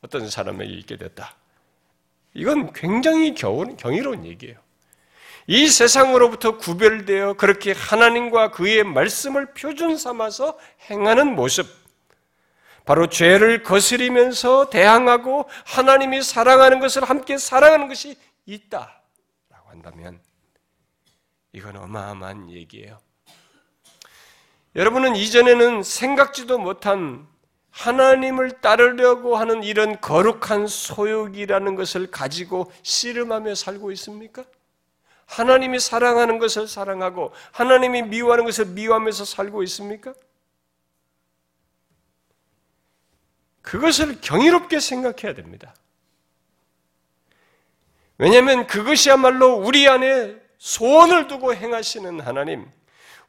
어떤 0.02 0.30
사람에게 0.30 0.72
있게 0.74 0.96
됐다. 0.96 1.34
이건 2.32 2.72
굉장히 2.72 3.34
경이로운 3.34 4.24
얘기예요. 4.24 4.56
이 5.48 5.66
세상으로부터 5.68 6.58
구별되어 6.58 7.34
그렇게 7.34 7.72
하나님과 7.72 8.52
그의 8.52 8.84
말씀을 8.84 9.52
표준 9.52 9.96
삼아서 9.96 10.58
행하는 10.90 11.34
모습, 11.34 11.66
바로 12.86 13.08
죄를 13.08 13.64
거스리면서 13.64 14.70
대항하고 14.70 15.48
하나님이 15.66 16.22
사랑하는 16.22 16.78
것을 16.78 17.04
함께 17.04 17.36
사랑하는 17.36 17.88
것이 17.88 18.16
있다라고 18.46 18.94
한다면 19.66 20.20
이건 21.52 21.76
어마어마한 21.76 22.50
얘기예요. 22.50 22.98
여러분은 24.76 25.16
이전에는 25.16 25.82
생각지도 25.82 26.58
못한 26.58 27.26
하나님을 27.70 28.60
따르려고 28.60 29.36
하는 29.36 29.64
이런 29.64 30.00
거룩한 30.00 30.68
소욕이라는 30.68 31.74
것을 31.74 32.10
가지고 32.12 32.70
씨름하며 32.82 33.56
살고 33.56 33.90
있습니까? 33.92 34.44
하나님이 35.26 35.80
사랑하는 35.80 36.38
것을 36.38 36.68
사랑하고 36.68 37.32
하나님이 37.50 38.02
미워하는 38.02 38.44
것을 38.44 38.66
미워하면서 38.66 39.24
살고 39.24 39.64
있습니까? 39.64 40.14
그것을 43.66 44.20
경이롭게 44.20 44.78
생각해야 44.78 45.34
됩니다. 45.34 45.74
왜냐하면 48.16 48.68
그것이야말로 48.68 49.56
우리 49.56 49.88
안에 49.88 50.36
소원을 50.58 51.26
두고 51.26 51.52
행하시는 51.52 52.20
하나님, 52.20 52.70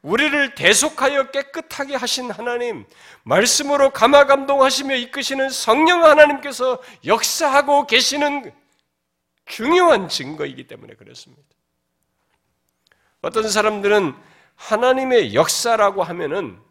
우리를 0.00 0.54
대속하여 0.54 1.32
깨끗하게 1.32 1.96
하신 1.96 2.30
하나님, 2.30 2.86
말씀으로 3.24 3.90
감화 3.90 4.26
감동하시며 4.26 4.94
이끄시는 4.94 5.50
성령 5.50 6.04
하나님께서 6.04 6.80
역사하고 7.04 7.88
계시는 7.88 8.52
중요한 9.44 10.08
증거이기 10.08 10.68
때문에 10.68 10.94
그렇습니다. 10.94 11.42
어떤 13.22 13.50
사람들은 13.50 14.14
하나님의 14.54 15.34
역사라고 15.34 16.04
하면은 16.04 16.67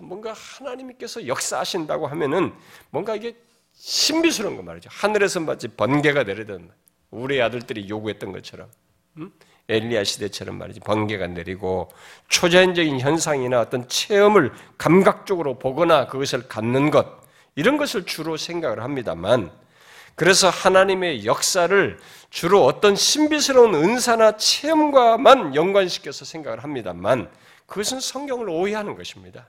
뭔가 0.00 0.32
하나님께서 0.32 1.26
역사하신다고 1.26 2.06
하면은 2.08 2.52
뭔가 2.90 3.14
이게 3.14 3.36
신비스러운 3.74 4.56
거 4.56 4.62
말이죠. 4.62 4.88
하늘에서 4.92 5.40
마치 5.40 5.68
번개가 5.68 6.24
내리던 6.24 6.70
우리 7.10 7.40
아들들이 7.40 7.88
요구했던 7.88 8.32
것처럼. 8.32 8.70
음? 9.18 9.32
엘리야 9.68 10.04
시대처럼 10.04 10.58
말이지 10.58 10.80
번개가 10.80 11.26
내리고 11.28 11.90
초자연적인 12.28 13.00
현상이나 13.00 13.60
어떤 13.60 13.88
체험을 13.88 14.52
감각적으로 14.78 15.58
보거나 15.58 16.06
그것을 16.06 16.46
갖는 16.46 16.90
것 16.90 17.06
이런 17.56 17.76
것을 17.76 18.04
주로 18.04 18.36
생각을 18.36 18.82
합니다만 18.82 19.50
그래서 20.14 20.48
하나님의 20.48 21.26
역사를 21.26 21.98
주로 22.30 22.64
어떤 22.64 22.94
신비스러운 22.94 23.74
은사나 23.74 24.36
체험과만 24.36 25.54
연관시켜서 25.54 26.24
생각을 26.24 26.62
합니다만 26.62 27.30
그것은 27.66 28.00
성경을 28.00 28.48
오해하는 28.48 28.94
것입니다. 28.94 29.48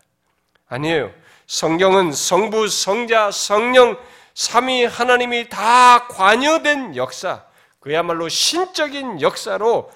아니에요. 0.68 1.14
성경은 1.48 2.12
성부, 2.12 2.68
성자, 2.68 3.32
성령, 3.32 3.98
삼위 4.34 4.86
하나님이 4.86 5.50
다 5.50 6.08
관여된 6.08 6.96
역사, 6.96 7.46
그야말로 7.80 8.28
신적인 8.30 9.22
역사로 9.22 9.92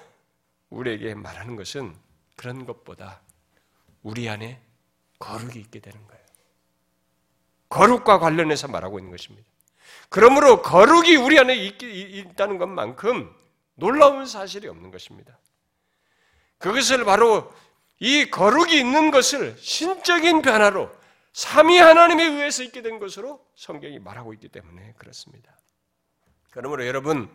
우리에게 0.70 1.14
말하는 1.14 1.56
것은 1.56 1.94
그런 2.36 2.64
것보다 2.64 3.20
우리 4.02 4.28
안에 4.28 4.60
거룩이 5.18 5.56
있게 5.60 5.80
되는 5.80 6.04
거예요. 6.06 6.22
거룩과 7.68 8.18
관련해서 8.18 8.68
말하고 8.68 8.98
있는 8.98 9.10
것입니다. 9.10 9.46
그러므로 10.08 10.62
거룩이 10.62 11.16
우리 11.16 11.38
안에 11.38 11.54
있다는 11.54 12.58
것만큼 12.58 13.34
놀라운 13.74 14.26
사실이 14.26 14.68
없는 14.68 14.90
것입니다. 14.90 15.38
그것을 16.58 17.04
바로 17.04 17.52
이 18.04 18.28
거룩이 18.30 18.76
있는 18.76 19.12
것을 19.12 19.56
신적인 19.60 20.42
변화로 20.42 20.90
삼위 21.34 21.78
하나님에 21.78 22.24
의해서 22.24 22.64
있게 22.64 22.82
된 22.82 22.98
것으로 22.98 23.40
성경이 23.54 24.00
말하고 24.00 24.32
있기 24.32 24.48
때문에 24.48 24.94
그렇습니다. 24.98 25.56
그러므로 26.50 26.84
여러분 26.84 27.32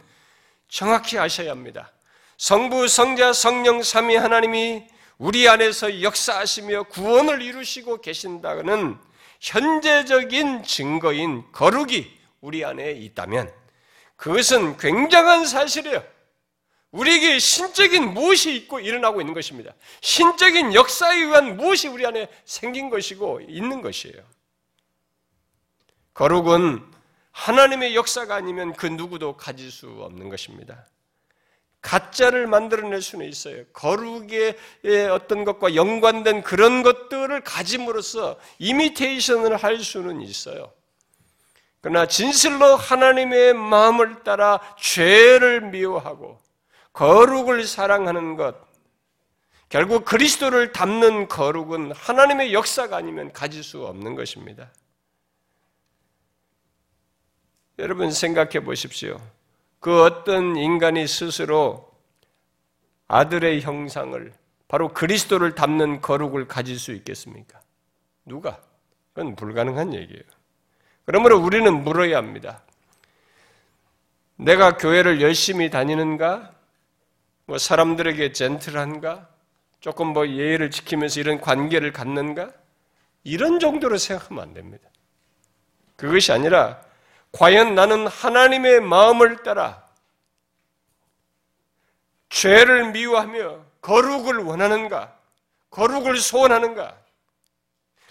정확히 0.68 1.18
아셔야 1.18 1.52
합니다. 1.52 1.94
성부, 2.38 2.90
성자, 2.90 3.32
성령 3.32 3.82
삼위 3.82 4.18
하나님이 4.18 4.86
우리 5.18 5.48
안에서 5.48 6.02
역사하시며 6.02 6.84
구원을 6.90 7.42
이루시고 7.42 8.02
계신다는 8.02 8.98
현재적인 9.40 10.64
증거인 10.64 11.50
거룩이 11.54 12.12
우리 12.42 12.66
안에 12.66 12.92
있다면 12.92 13.50
그것은 14.18 14.76
굉장한 14.76 15.46
사실이에요. 15.46 16.17
우리에게 16.92 17.40
신적인 17.40 18.14
무엇이 18.14 18.56
있고 18.56 18.80
일어나고 18.80 19.22
있는 19.22 19.34
것입니다. 19.34 19.74
신적인 20.02 20.74
역사에 20.74 21.20
의한 21.20 21.58
무엇이 21.58 21.88
우리 21.88 22.06
안에 22.06 22.30
생긴 22.46 22.90
것이고 22.90 23.42
있는 23.42 23.82
것이에요. 23.82 24.24
거룩은 26.14 26.84
하나님의 27.32 27.96
역사가 27.96 28.36
아니면 28.36 28.74
그 28.74 28.88
누구도 28.88 29.38
가질 29.38 29.70
수 29.70 29.88
없는 29.88 30.30
것입니다. 30.30 30.88
가짜를 31.82 32.48
만들어낼 32.48 33.02
수는 33.02 33.28
있어요. 33.28 33.64
거룩의 33.74 34.56
어떤 35.12 35.46
것과 35.46 35.76
연관된 35.76 36.42
그런 36.42 36.82
것들을 36.82 37.40
가짐으로써 37.42 38.40
이미테이션을 38.58 39.56
할 39.58 39.80
수는 39.80 40.22
있어요. 40.22 40.74
그러나 41.82 42.08
진실로 42.08 42.76
하나님의 42.76 43.54
마음을 43.54 44.24
따라 44.24 44.60
죄를 44.82 45.62
미워하고 45.62 46.42
거룩을 46.98 47.64
사랑하는 47.64 48.36
것, 48.38 48.56
결국 49.70 50.04
그리스도를 50.04 50.72
담는 50.72 51.28
거룩은 51.28 51.92
하나님의 51.92 52.54
역사가 52.54 52.98
아니면 52.98 53.32
가질 53.32 53.64
수 53.64 53.86
없는 53.86 54.16
것입니다. 54.16 54.72
여러분 57.78 58.12
생각해 58.12 58.62
보십시오. 58.62 59.22
그 59.80 60.02
어떤 60.02 60.56
인간이 60.56 61.06
스스로 61.06 61.88
아들의 63.08 63.62
형상을 63.62 64.34
바로 64.68 64.92
그리스도를 64.92 65.54
담는 65.54 66.02
거룩을 66.02 66.48
가질 66.48 66.80
수 66.80 66.94
있겠습니까? 66.94 67.62
누가? 68.26 68.60
그건 69.14 69.36
불가능한 69.36 69.94
얘기예요. 69.94 70.24
그러므로 71.06 71.38
우리는 71.38 71.84
물어야 71.84 72.18
합니다. 72.18 72.64
내가 74.38 74.78
교회를 74.78 75.22
열심히 75.22 75.70
다니는가? 75.70 76.57
뭐 77.48 77.58
사람들에게 77.58 78.34
젠틀한가? 78.34 79.30
조금 79.80 80.08
뭐 80.08 80.28
예의를 80.28 80.70
지키면서 80.70 81.22
이런 81.22 81.40
관계를 81.40 81.94
갖는가? 81.94 82.52
이런 83.24 83.60
정도로 83.60 83.98
생각하면 83.98 84.44
안 84.44 84.54
됩니다. 84.54 84.90
그것이 85.96 86.34
아니라 86.34 86.82
과연 87.32 87.74
나는 87.74 88.06
하나님의 88.06 88.82
마음을 88.82 89.44
따라 89.44 89.86
죄를 92.30 92.92
미워하며 92.92 93.66
거룩을 93.82 94.40
원하는가? 94.40 95.18
거룩을 95.72 96.18
소원하는가? 96.18 96.98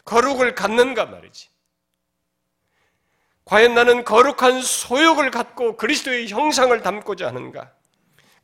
거룩을 0.07 0.55
갖는가 0.55 1.05
말이지. 1.07 1.51
과연 3.45 3.75
나는 3.75 4.05
거룩한 4.05 4.63
소욕을 4.63 5.31
갖고 5.31 5.77
그리스도의 5.77 6.29
형상을 6.29 6.81
담고자 6.81 7.27
하는가? 7.27 7.71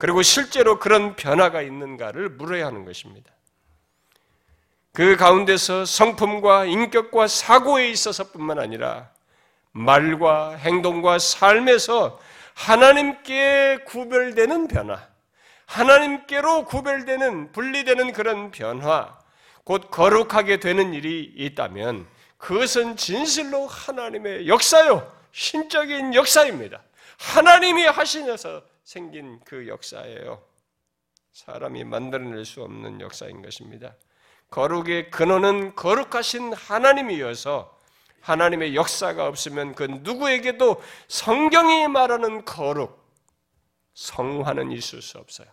그리고 0.02 0.20
실제로 0.22 0.80
그런 0.80 1.14
변화가 1.14 1.62
있는가를 1.62 2.30
물어야 2.30 2.66
하는 2.66 2.84
것입니다. 2.84 3.30
그 4.92 5.14
가운데서 5.14 5.84
성품과 5.84 6.64
인격과 6.64 7.28
사고에 7.28 7.88
있어서뿐만 7.88 8.58
아니라 8.58 9.10
말과 9.70 10.56
행동과 10.56 11.20
삶에서 11.20 12.18
하나님께 12.54 13.84
구별되는 13.86 14.66
변화, 14.66 15.06
하나님께로 15.66 16.64
구별되는, 16.64 17.52
분리되는 17.52 18.12
그런 18.12 18.50
변화, 18.50 19.16
곧 19.62 19.88
거룩하게 19.92 20.58
되는 20.58 20.94
일이 20.94 21.32
있다면 21.36 22.08
그것은 22.38 22.96
진실로 22.96 23.68
하나님의 23.68 24.48
역사요, 24.48 25.12
신적인 25.30 26.16
역사입니다. 26.16 26.80
하나님이 27.18 27.86
하시면서 27.86 28.71
생긴 28.84 29.40
그 29.44 29.68
역사예요. 29.68 30.42
사람이 31.32 31.84
만들어낼 31.84 32.44
수 32.44 32.62
없는 32.62 33.00
역사인 33.00 33.42
것입니다. 33.42 33.94
거룩의 34.50 35.10
근원은 35.10 35.74
거룩하신 35.74 36.52
하나님이어서 36.52 37.78
하나님의 38.20 38.76
역사가 38.76 39.26
없으면 39.26 39.74
그 39.74 39.84
누구에게도 39.84 40.80
성경이 41.08 41.88
말하는 41.88 42.44
거룩, 42.44 43.02
성화는 43.94 44.72
있을 44.72 45.02
수 45.02 45.18
없어요. 45.18 45.48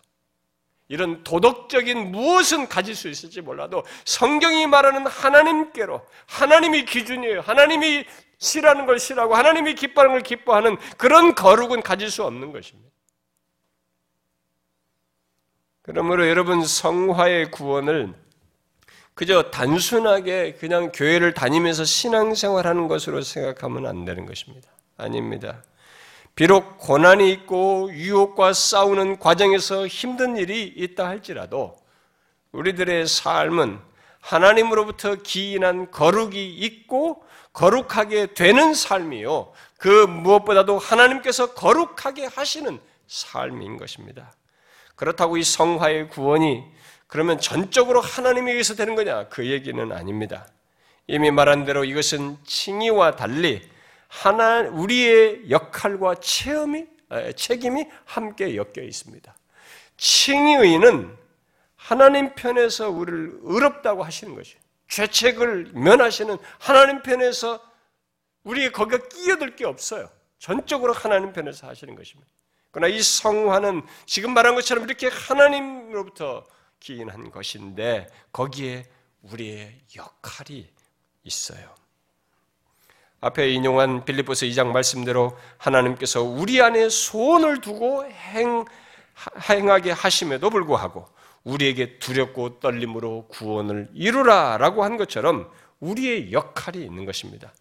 이런 0.88 1.24
도덕적인 1.24 2.12
무엇은 2.12 2.68
가질 2.68 2.96
수 2.96 3.10
있을지 3.10 3.42
몰라도 3.42 3.84
성경이 4.06 4.68
말하는 4.68 5.06
하나님께로 5.06 6.06
하나님이 6.26 6.86
기준이에요. 6.86 7.42
하나님이 7.42 8.06
싫어하는 8.40 8.86
걸 8.86 9.00
싫어하고 9.00 9.36
하나님이 9.36 9.76
기뻐하는 9.76 10.14
걸 10.14 10.22
기뻐하는 10.22 10.78
그런 10.98 11.36
거룩은 11.36 11.82
가질 11.82 12.10
수 12.10 12.24
없는 12.24 12.52
것입니다. 12.52 12.90
그러므로 15.90 16.30
여러분 16.30 16.64
성화의 16.64 17.50
구원을 17.50 18.14
그저 19.16 19.50
단순하게 19.50 20.54
그냥 20.60 20.92
교회를 20.92 21.34
다니면서 21.34 21.84
신앙생활하는 21.84 22.88
것으로 22.88 23.24
생각하면 23.24 23.88
안 23.88 24.06
되는 24.06 24.28
것입니다. 24.28 24.70
아닙니다. 24.98 25.64
비록 26.36 26.78
고난이 26.78 27.32
있고 27.32 27.90
유혹과 27.92 28.54
싸우는 28.54 29.18
과정에서 29.18 29.88
힘든 29.88 30.38
일이 30.38 30.64
있다 30.64 31.08
할지라도 31.08 31.76
우리들의 32.52 33.08
삶은 33.08 33.80
하나님으로부터 34.20 35.16
기인한 35.16 35.90
거룩이 35.90 36.50
있고 36.50 37.24
거룩하게 37.52 38.36
되는 38.36 38.76
삶이요. 38.76 39.54
그 39.80 40.06
무엇보다도 40.06 40.78
하나님께서 40.78 41.56
거룩하게 41.56 42.26
하시는 42.28 42.80
삶인 43.08 43.78
것입니다. 43.78 44.34
그렇다고 45.00 45.38
이 45.38 45.44
성화의 45.44 46.10
구원이 46.10 46.62
그러면 47.08 47.40
전적으로 47.40 48.02
하나님에게서 48.02 48.76
되는 48.76 48.96
거냐? 48.96 49.30
그 49.30 49.48
얘기는 49.48 49.92
아닙니다. 49.94 50.46
이미 51.08 51.32
말한 51.32 51.64
대로 51.64 51.86
이것은 51.86 52.36
칭의와 52.44 53.16
달리 53.16 53.66
하나 54.10 54.60
우리의 54.64 55.50
역할과 55.50 56.16
체험이 56.16 56.86
책임이 57.38 57.88
함께 58.04 58.58
엮여 58.58 58.84
있습니다. 58.84 59.34
칭의는 59.96 61.16
하나님 61.78 62.36
편에서 62.36 62.90
우리를 62.90 63.40
의롭다고 63.44 64.04
하시는 64.04 64.36
것이 64.36 64.58
죄책을 64.90 65.72
면하시는 65.76 66.38
하나님 66.58 67.02
편에서 67.04 67.62
우리 68.44 68.70
거기가 68.70 69.08
끼어들 69.08 69.56
게 69.56 69.66
없어요. 69.66 70.10
전적으로 70.40 70.92
하나님 70.92 71.32
편에서 71.32 71.68
하시는 71.68 71.96
것입니다. 71.96 72.30
그러나 72.72 72.94
이 72.94 73.02
성화는 73.02 73.82
지금 74.06 74.34
말한 74.34 74.56
것처럼 74.56 74.84
이렇게 74.84 75.08
하나님으로부터 75.08 76.46
기인한 76.80 77.32
것인데 77.32 78.08
거기에 78.32 78.86
우리의 79.24 79.80
역할이 79.96 80.70
있어요. 81.24 81.76
앞에 83.22 83.50
인용한 83.50 84.06
빌립보서 84.06 84.46
2장 84.46 84.68
말씀대로 84.68 85.38
하나님께서 85.58 86.24
우리 86.24 86.62
안에 86.62 86.88
소원을 86.90 87.60
두고 87.60 88.06
행, 88.06 88.64
행하게 89.50 89.92
하심에도 89.92 90.50
불구하고 90.50 91.06
우리에게 91.44 92.00
두렵고 92.00 92.60
떨림으로 92.60 93.28
구원을 93.28 93.90
이루라 93.94 94.58
라고 94.58 94.84
한 94.84 94.96
것처럼 94.98 95.52
우리의 95.80 96.32
역할이 96.32 96.82
있는 96.82 97.06
것입니다. 97.06 97.52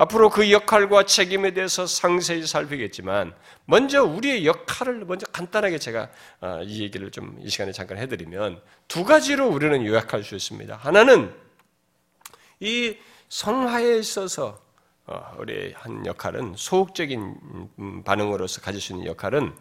앞으로 0.00 0.30
그 0.30 0.50
역할과 0.50 1.04
책임에 1.04 1.50
대해서 1.52 1.86
상세히 1.86 2.46
살피겠지만 2.46 3.34
먼저 3.66 4.02
우리의 4.02 4.46
역할을 4.46 5.04
먼저 5.04 5.26
간단하게 5.26 5.76
제가 5.78 6.08
어, 6.40 6.60
이 6.64 6.82
얘기를 6.82 7.10
좀 7.10 7.36
이 7.42 7.50
시간에 7.50 7.70
잠깐 7.70 7.98
해드리면 7.98 8.62
두 8.88 9.04
가지로 9.04 9.48
우리는 9.48 9.84
요약할 9.84 10.24
수 10.24 10.34
있습니다. 10.34 10.74
하나는 10.74 11.34
이 12.60 12.96
성화에 13.28 13.98
있어서 13.98 14.62
어, 15.06 15.34
우리의 15.38 15.74
한 15.76 16.06
역할은 16.06 16.54
소극적인 16.56 17.34
음, 17.78 18.02
반응으로서 18.02 18.62
가질 18.62 18.80
수 18.80 18.94
있는 18.94 19.04
역할은 19.06 19.54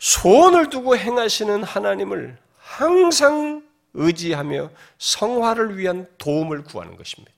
소원을 0.00 0.68
두고 0.68 0.96
행하시는 0.96 1.62
하나님을 1.62 2.38
항상 2.58 3.62
의지하며 3.94 4.70
성화를 4.98 5.78
위한 5.78 6.08
도움을 6.18 6.64
구하는 6.64 6.96
것입니다. 6.96 7.32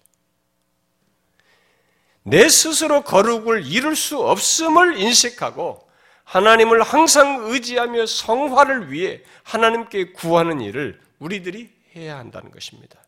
내 2.25 2.49
스스로 2.49 3.03
거룩을 3.03 3.67
이룰 3.67 3.95
수 3.95 4.19
없음을 4.19 4.99
인식하고 4.99 5.87
하나님을 6.25 6.83
항상 6.83 7.45
의지하며 7.45 8.07
성화를 8.07 8.91
위해 8.91 9.21
하나님께 9.43 10.13
구하는 10.13 10.61
일을 10.61 10.99
우리들이 11.19 11.71
해야 11.95 12.17
한다는 12.17 12.51
것입니다. 12.51 12.99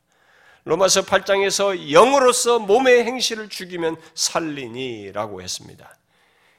로마서 0.65 1.03
8장에서 1.03 1.93
영으로서 1.93 2.59
몸의 2.59 3.05
행실을 3.05 3.49
죽이면 3.49 3.97
살리니라고 4.15 5.41
했습니다. 5.41 5.97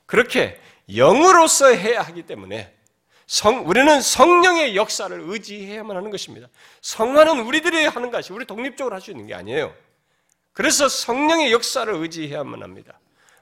그렇게 0.07 0.59
영으로서 0.95 1.67
해야 1.67 2.01
하기 2.01 2.23
때문에 2.23 2.73
성, 3.27 3.67
우리는 3.67 4.01
성령의 4.01 4.75
역사를 4.75 5.15
의지해야만 5.21 5.95
하는 5.95 6.09
것입니다. 6.09 6.47
성화는 6.81 7.41
우리들이 7.41 7.85
하는 7.85 8.09
것이 8.09 8.33
우리 8.33 8.45
독립적으로 8.45 8.95
할 8.95 9.01
수 9.01 9.11
있는 9.11 9.27
게 9.27 9.35
아니에요. 9.35 9.75
그래서 10.57 10.89
성령의 10.89 11.51
역사를 11.51 11.93
의지해야만 11.93 12.63
합니다. 12.63 12.99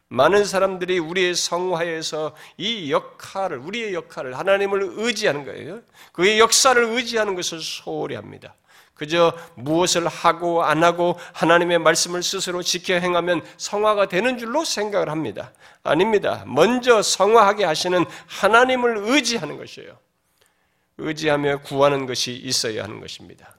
많은 0.09 0.43
사람들이 0.43 0.99
우리의 0.99 1.33
성화에서 1.33 2.35
이 2.57 2.91
역할을, 2.91 3.59
우리의 3.59 3.93
역할을 3.93 4.37
하나님을 4.37 4.95
의지하는 4.97 5.45
거예요. 5.45 5.79
그의 6.11 6.41
역사를 6.41 6.83
의지하는 6.83 7.35
것을 7.35 7.61
소홀히 7.61 8.15
합니다. 8.15 8.53
그저 8.95 9.33
무엇을 9.55 10.09
하고 10.09 10.65
안 10.65 10.83
하고 10.83 11.17
하나님의 11.31 11.79
말씀을 11.79 12.21
스스로 12.21 12.61
지켜 12.61 12.95
행하면 12.95 13.41
성화가 13.55 14.09
되는 14.09 14.37
줄로 14.37 14.65
생각을 14.65 15.07
합니다. 15.07 15.53
아닙니다. 15.83 16.43
먼저 16.45 17.01
성화하게 17.01 17.63
하시는 17.63 18.03
하나님을 18.27 18.97
의지하는 18.97 19.57
것이에요. 19.57 19.97
의지하며 20.97 21.61
구하는 21.61 22.07
것이 22.07 22.33
있어야 22.33 22.83
하는 22.83 22.99
것입니다. 22.99 23.55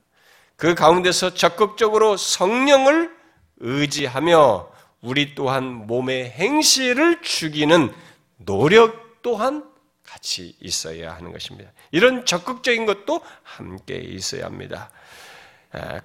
그 0.57 0.75
가운데서 0.75 1.33
적극적으로 1.33 2.19
성령을 2.19 3.16
의지하며 3.59 4.71
우리 5.03 5.35
또한 5.35 5.87
몸의 5.87 6.31
행실을 6.31 7.23
죽이는 7.23 7.93
노력 8.39 9.23
또한 9.23 9.65
같이 10.03 10.57
있어야 10.61 11.15
하는 11.15 11.33
것입니다. 11.33 11.71
이런 11.91 12.25
적극적인 12.25 12.87
것도 12.87 13.21
함께 13.43 13.97
있어야 13.97 14.47
합니다. 14.47 14.91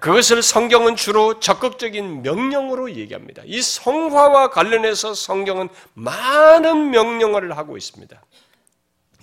그것을 0.00 0.42
성경은 0.42 0.96
주로 0.96 1.40
적극적인 1.40 2.22
명령으로 2.22 2.94
얘기합니다. 2.94 3.42
이 3.46 3.62
성화와 3.62 4.50
관련해서 4.50 5.14
성경은 5.14 5.68
많은 5.94 6.90
명령을 6.90 7.56
하고 7.56 7.76
있습니다. 7.76 8.20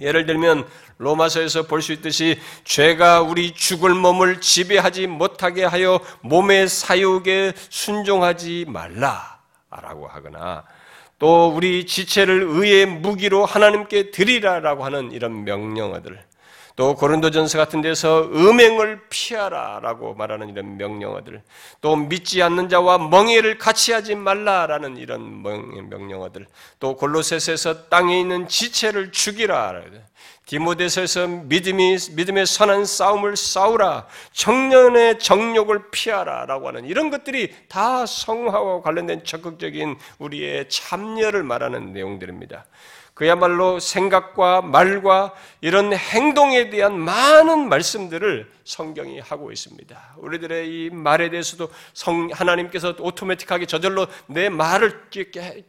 예를 0.01 0.25
들면 0.25 0.67
로마서에서 0.97 1.63
볼 1.63 1.81
수 1.81 1.93
있듯이 1.93 2.39
죄가 2.65 3.21
우리 3.21 3.53
죽을 3.53 3.93
몸을 3.93 4.41
지배하지 4.41 5.07
못하게 5.07 5.63
하여 5.63 5.99
몸의 6.21 6.67
사욕에 6.67 7.53
순종하지 7.69 8.65
말라라고 8.67 10.07
하거나 10.07 10.65
또 11.19 11.49
우리 11.49 11.85
지체를 11.85 12.43
의의 12.43 12.85
무기로 12.85 13.45
하나님께 13.45 14.11
드리라라고 14.11 14.85
하는 14.85 15.11
이런 15.11 15.43
명령어들 15.43 16.28
또 16.79 16.95
고린도전서 16.95 17.57
같은 17.57 17.81
데서 17.81 18.29
음행을 18.33 19.09
피하라라고 19.09 20.13
말하는 20.13 20.47
이런 20.47 20.77
명령어들, 20.77 21.41
또 21.81 21.97
믿지 21.97 22.41
않는 22.41 22.69
자와 22.69 22.99
멍해를 22.99 23.57
같이 23.57 23.91
하지 23.91 24.15
말라라는 24.15 24.95
이런 24.95 25.43
명령어들, 25.43 26.47
또 26.79 26.95
골로새서에서 26.95 27.89
땅에 27.89 28.17
있는 28.21 28.47
지체를 28.47 29.11
죽이라. 29.11 29.81
디모데서에서 30.45 31.27
믿음이 31.27 31.97
믿음의 32.15 32.45
선한 32.45 32.85
싸움을 32.85 33.35
싸우라. 33.35 34.07
청년의 34.31 35.19
정욕을 35.19 35.91
피하라라고 35.91 36.69
하는 36.69 36.85
이런 36.85 37.09
것들이 37.09 37.53
다 37.67 38.05
성화와 38.05 38.83
관련된 38.83 39.25
적극적인 39.25 39.97
우리의 40.17 40.69
참여를 40.69 41.43
말하는 41.43 41.91
내용들입니다. 41.91 42.65
그야말로 43.19 43.81
생각과 43.81 44.61
말과 44.61 45.33
이런 45.59 45.91
행동에 45.91 46.69
대한 46.69 46.97
많은 46.97 47.67
말씀들을 47.67 48.49
성경이 48.63 49.19
하고 49.19 49.51
있습니다. 49.51 50.15
우리들의 50.19 50.69
이 50.69 50.89
말에 50.89 51.29
대해서도 51.29 51.69
성, 51.93 52.29
하나님께서 52.31 52.95
오토매틱하게 52.97 53.65
저절로 53.65 54.07
내 54.27 54.47
말을 54.47 55.01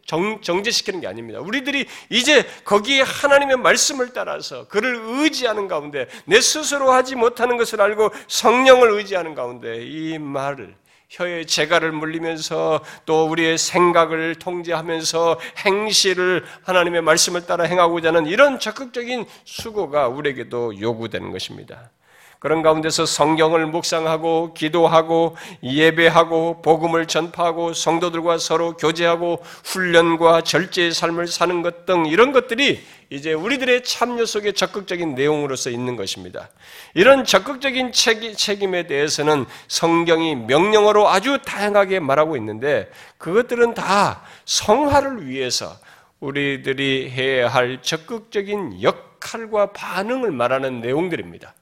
정, 0.06 0.40
정제시키는 0.40 1.00
게 1.00 1.08
아닙니다. 1.08 1.40
우리들이 1.40 1.86
이제 2.08 2.46
거기에 2.64 3.02
하나님의 3.02 3.56
말씀을 3.56 4.12
따라서 4.12 4.68
그를 4.68 5.00
의지하는 5.04 5.66
가운데 5.66 6.06
내 6.26 6.40
스스로 6.40 6.92
하지 6.92 7.16
못하는 7.16 7.56
것을 7.56 7.80
알고 7.80 8.10
성령을 8.28 8.92
의지하는 8.92 9.34
가운데 9.34 9.84
이 9.84 10.20
말을 10.20 10.76
혀의 11.10 11.46
재갈을 11.46 11.90
물리면서 11.90 12.84
또 13.04 13.28
우리의 13.28 13.58
생각을 13.58 14.36
통제하면서 14.36 15.40
행실을 15.66 16.44
하나님의 16.62 17.02
말씀을 17.02 17.46
따라 17.46 17.64
행하고자 17.64 18.08
하는 18.08 18.26
이런 18.26 18.60
적극적인 18.60 19.26
수고가 19.44 20.06
우리에게도 20.06 20.80
요구되는 20.80 21.32
것입니다. 21.32 21.90
그런 22.40 22.62
가운데서 22.62 23.06
성경을 23.06 23.66
묵상하고 23.66 24.54
기도하고 24.54 25.36
예배하고 25.62 26.62
복음을 26.62 27.06
전파하고 27.06 27.74
성도들과 27.74 28.38
서로 28.38 28.76
교제하고 28.76 29.44
훈련과 29.64 30.40
절제의 30.40 30.92
삶을 30.92 31.28
사는 31.28 31.62
것 31.62 31.80
등 31.86 32.06
이런 32.06 32.32
것들이 32.32 32.80
이제 33.10 33.32
우리들의 33.32 33.82
참여 33.84 34.24
속에 34.24 34.52
적극적인 34.52 35.14
내용으로서 35.14 35.70
있는 35.70 35.96
것입니다. 35.96 36.48
이런 36.94 37.24
적극적인 37.24 37.92
책임에 37.92 38.86
대해서는 38.86 39.46
성경이 39.68 40.36
명령어로 40.36 41.08
아주 41.08 41.38
다양하게 41.44 42.00
말하고 42.00 42.36
있는데 42.36 42.90
그것들은 43.18 43.74
다 43.74 44.22
성화를 44.44 45.26
위해서 45.26 45.76
우리들이 46.20 47.10
해야 47.10 47.48
할 47.48 47.82
적극적인 47.82 48.82
역할과 48.82 49.72
반응을 49.72 50.30
말하는 50.30 50.80
내용들입니다. 50.80 51.54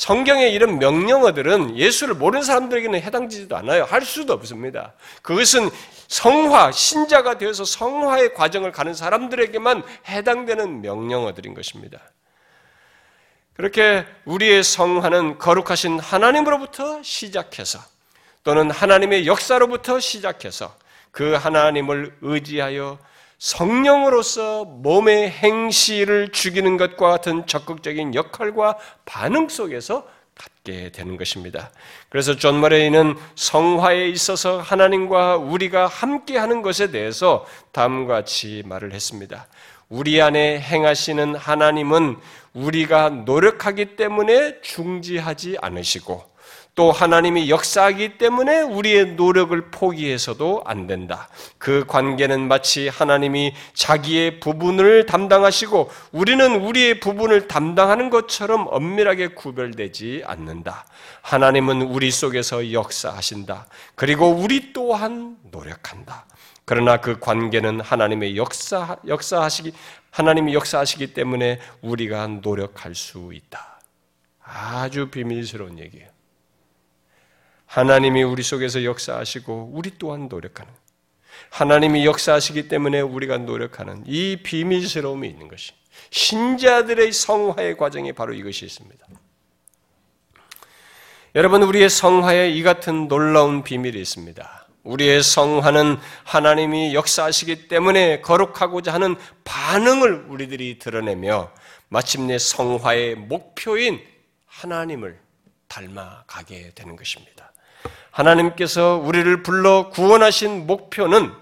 성경의 0.00 0.54
이런 0.54 0.78
명령어들은 0.78 1.76
예수를 1.76 2.14
모르는 2.14 2.42
사람들에게는 2.42 3.02
해당되지도 3.02 3.54
않아요. 3.58 3.84
할 3.84 4.00
수도 4.00 4.32
없습니다. 4.32 4.94
그것은 5.20 5.68
성화, 6.08 6.72
신자가 6.72 7.36
되어서 7.36 7.66
성화의 7.66 8.32
과정을 8.32 8.72
가는 8.72 8.94
사람들에게만 8.94 9.82
해당되는 10.08 10.80
명령어들인 10.80 11.52
것입니다. 11.52 12.00
그렇게 13.52 14.06
우리의 14.24 14.64
성화는 14.64 15.36
거룩하신 15.36 16.00
하나님으로부터 16.00 17.02
시작해서 17.02 17.78
또는 18.42 18.70
하나님의 18.70 19.26
역사로부터 19.26 20.00
시작해서 20.00 20.74
그 21.10 21.34
하나님을 21.34 22.16
의지하여 22.22 22.98
성령으로서 23.40 24.66
몸의 24.66 25.30
행실을 25.30 26.28
죽이는 26.28 26.76
것과 26.76 27.08
같은 27.08 27.46
적극적인 27.46 28.14
역할과 28.14 28.76
반응 29.06 29.48
속에서 29.48 30.06
갖게 30.34 30.92
되는 30.92 31.16
것입니다. 31.16 31.70
그래서 32.10 32.36
존 32.36 32.60
머레이는 32.60 33.16
성화에 33.36 34.08
있어서 34.08 34.60
하나님과 34.60 35.38
우리가 35.38 35.86
함께 35.86 36.36
하는 36.36 36.60
것에 36.60 36.90
대해서 36.90 37.46
다음과 37.72 38.12
같이 38.12 38.62
말을 38.66 38.92
했습니다. 38.92 39.48
우리 39.88 40.20
안에 40.20 40.60
행하시는 40.60 41.34
하나님은 41.34 42.18
우리가 42.52 43.08
노력하기 43.08 43.96
때문에 43.96 44.60
중지하지 44.60 45.56
않으시고 45.62 46.29
또 46.74 46.92
하나님이 46.92 47.50
역사하기 47.50 48.18
때문에 48.18 48.60
우리의 48.60 49.14
노력을 49.14 49.70
포기해서도 49.70 50.62
안 50.64 50.86
된다. 50.86 51.28
그 51.58 51.84
관계는 51.86 52.48
마치 52.48 52.88
하나님이 52.88 53.54
자기의 53.74 54.40
부분을 54.40 55.06
담당하시고 55.06 55.90
우리는 56.12 56.60
우리의 56.60 57.00
부분을 57.00 57.48
담당하는 57.48 58.08
것처럼 58.08 58.66
엄밀하게 58.70 59.28
구별되지 59.28 60.22
않는다. 60.26 60.86
하나님은 61.22 61.82
우리 61.82 62.10
속에서 62.10 62.72
역사하신다. 62.72 63.66
그리고 63.94 64.28
우리 64.30 64.72
또한 64.72 65.36
노력한다. 65.50 66.26
그러나 66.64 66.98
그 66.98 67.18
관계는 67.18 67.80
하나님의 67.80 68.36
역사, 68.36 68.96
역사하시기, 69.06 69.72
하나님이 70.12 70.54
역사하시기 70.54 71.14
때문에 71.14 71.58
우리가 71.82 72.28
노력할 72.28 72.94
수 72.94 73.32
있다. 73.34 73.80
아주 74.40 75.08
비밀스러운 75.10 75.80
얘기예요. 75.80 76.09
하나님이 77.70 78.24
우리 78.24 78.42
속에서 78.42 78.82
역사하시고 78.82 79.70
우리 79.72 79.92
또한 79.96 80.26
노력하는 80.28 80.72
하나님이 81.50 82.04
역사하시기 82.04 82.66
때문에 82.66 83.00
우리가 83.00 83.38
노력하는 83.38 84.02
이 84.08 84.38
비밀스러움이 84.42 85.28
있는 85.28 85.46
것이 85.46 85.72
신자들의 86.10 87.12
성화의 87.12 87.76
과정이 87.76 88.12
바로 88.12 88.34
이것이 88.34 88.64
있습니다. 88.64 89.06
여러분 91.36 91.62
우리의 91.62 91.88
성화에 91.88 92.50
이 92.50 92.64
같은 92.64 93.06
놀라운 93.06 93.62
비밀이 93.62 94.00
있습니다. 94.00 94.66
우리의 94.82 95.22
성화는 95.22 95.98
하나님이 96.24 96.92
역사하시기 96.92 97.68
때문에 97.68 98.20
거룩하고자 98.20 98.92
하는 98.92 99.14
반응을 99.44 100.26
우리들이 100.28 100.80
드러내며 100.80 101.52
마침내 101.88 102.36
성화의 102.36 103.14
목표인 103.14 104.00
하나님을 104.46 105.20
닮아가게 105.68 106.72
되는 106.74 106.96
것입니다. 106.96 107.50
하나님께서 108.20 108.96
우리를 108.96 109.42
불러 109.42 109.88
구원하신 109.88 110.66
목표는 110.66 111.32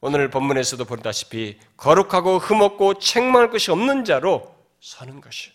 오늘 0.00 0.30
본문에서도 0.30 0.84
보다시피 0.84 1.58
거룩하고 1.76 2.38
흠없고 2.38 2.98
책망할 2.98 3.50
것이 3.50 3.70
없는 3.70 4.04
자로 4.04 4.54
서는 4.80 5.20
것이요. 5.20 5.54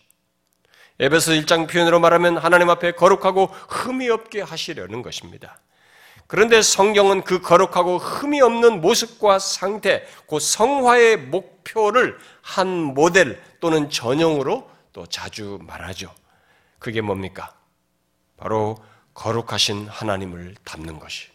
에베소 1.00 1.32
1장 1.32 1.68
표현으로 1.68 2.00
말하면 2.00 2.38
하나님 2.38 2.70
앞에 2.70 2.92
거룩하고 2.92 3.46
흠이 3.46 4.08
없게 4.08 4.40
하시려는 4.40 5.02
것입니다. 5.02 5.60
그런데 6.26 6.62
성경은 6.62 7.24
그 7.24 7.40
거룩하고 7.40 7.98
흠이 7.98 8.40
없는 8.40 8.80
모습과 8.80 9.38
상태, 9.38 10.06
그 10.28 10.38
성화의 10.40 11.18
목표를 11.18 12.18
한 12.40 12.68
모델 12.68 13.42
또는 13.60 13.90
전형으로 13.90 14.70
또 14.92 15.06
자주 15.06 15.58
말하죠. 15.62 16.12
그게 16.78 17.00
뭡니까? 17.00 17.54
바로 18.36 18.76
거룩하신 19.14 19.88
하나님을 19.88 20.54
닮는 20.64 20.98
것이. 20.98 21.28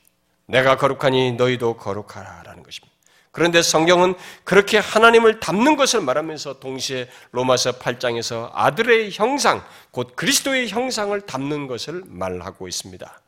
내가 0.46 0.78
거룩하니 0.78 1.34
너희도 1.34 1.78
거룩하라라는 1.78 2.64
것입니다. 2.64 2.96
그런데 3.32 3.62
성경은 3.62 4.16
그렇게 4.44 4.80
하나님을 4.80 5.40
닮는 5.40 5.76
것을 5.76 6.02
말하면서 6.02 6.60
동시에 6.60 7.08
로마서 7.32 7.74
8장에서 7.74 8.50
아들의 8.54 9.12
형상, 9.12 9.64
곧 9.92 10.16
그리스도의 10.16 10.70
형상을 10.70 11.20
닮는 11.22 11.68
것을 11.68 12.02
말하고 12.08 12.68
있습니다. 12.68 13.22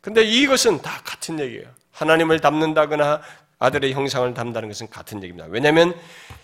근데 0.00 0.22
이것은 0.22 0.80
다 0.80 1.02
같은 1.04 1.38
얘기예요. 1.38 1.68
하나님을 1.90 2.40
닮는다거나 2.40 3.20
아들의 3.58 3.92
형상을 3.92 4.32
닮다는 4.32 4.68
것은 4.68 4.88
같은 4.88 5.22
얘기입니다. 5.22 5.46
왜냐하면 5.50 5.90
아, 5.90 6.41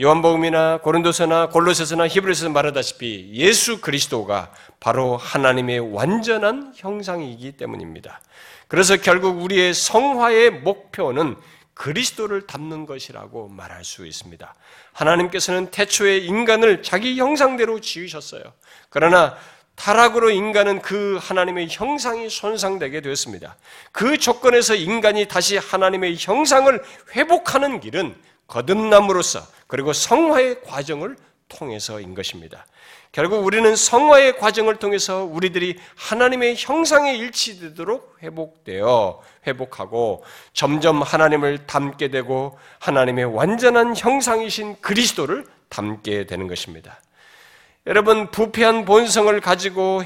요한복음이나 0.00 0.78
고린도서나 0.78 1.50
골로새서나 1.50 2.08
히브리서에서 2.08 2.50
말하다시피 2.50 3.30
예수 3.34 3.80
그리스도가 3.80 4.50
바로 4.80 5.16
하나님의 5.16 5.94
완전한 5.94 6.72
형상이기 6.76 7.52
때문입니다. 7.52 8.20
그래서 8.66 8.96
결국 8.96 9.42
우리의 9.42 9.74
성화의 9.74 10.50
목표는 10.50 11.36
그리스도를 11.74 12.46
닮는 12.46 12.86
것이라고 12.86 13.48
말할 13.48 13.84
수 13.84 14.06
있습니다. 14.06 14.54
하나님께서는 14.92 15.70
태초에 15.70 16.18
인간을 16.18 16.82
자기 16.82 17.18
형상대로 17.18 17.80
지으셨어요. 17.80 18.42
그러나 18.88 19.36
타락으로 19.74 20.30
인간은 20.30 20.82
그 20.82 21.18
하나님의 21.20 21.68
형상이 21.70 22.28
손상되게 22.28 23.00
되었습니다. 23.00 23.56
그 23.90 24.18
조건에서 24.18 24.74
인간이 24.74 25.26
다시 25.26 25.56
하나님의 25.56 26.16
형상을 26.18 26.82
회복하는 27.16 27.80
길은 27.80 28.14
거듭남으로써 28.46 29.46
그리고 29.66 29.92
성화의 29.92 30.62
과정을 30.62 31.16
통해서인 31.48 32.14
것입니다. 32.14 32.66
결국 33.12 33.44
우리는 33.44 33.76
성화의 33.76 34.38
과정을 34.38 34.76
통해서 34.76 35.22
우리들이 35.24 35.78
하나님의 35.96 36.54
형상에 36.56 37.14
일치되도록 37.14 38.18
회복되어 38.22 39.22
회복하고 39.46 40.24
점점 40.54 41.02
하나님을 41.02 41.66
닮게 41.66 42.08
되고 42.08 42.58
하나님의 42.78 43.26
완전한 43.26 43.94
형상이신 43.94 44.80
그리스도를 44.80 45.44
닮게 45.68 46.24
되는 46.24 46.48
것입니다. 46.48 47.00
여러분 47.86 48.30
부패한 48.30 48.86
본성을 48.86 49.38
가지고 49.40 50.02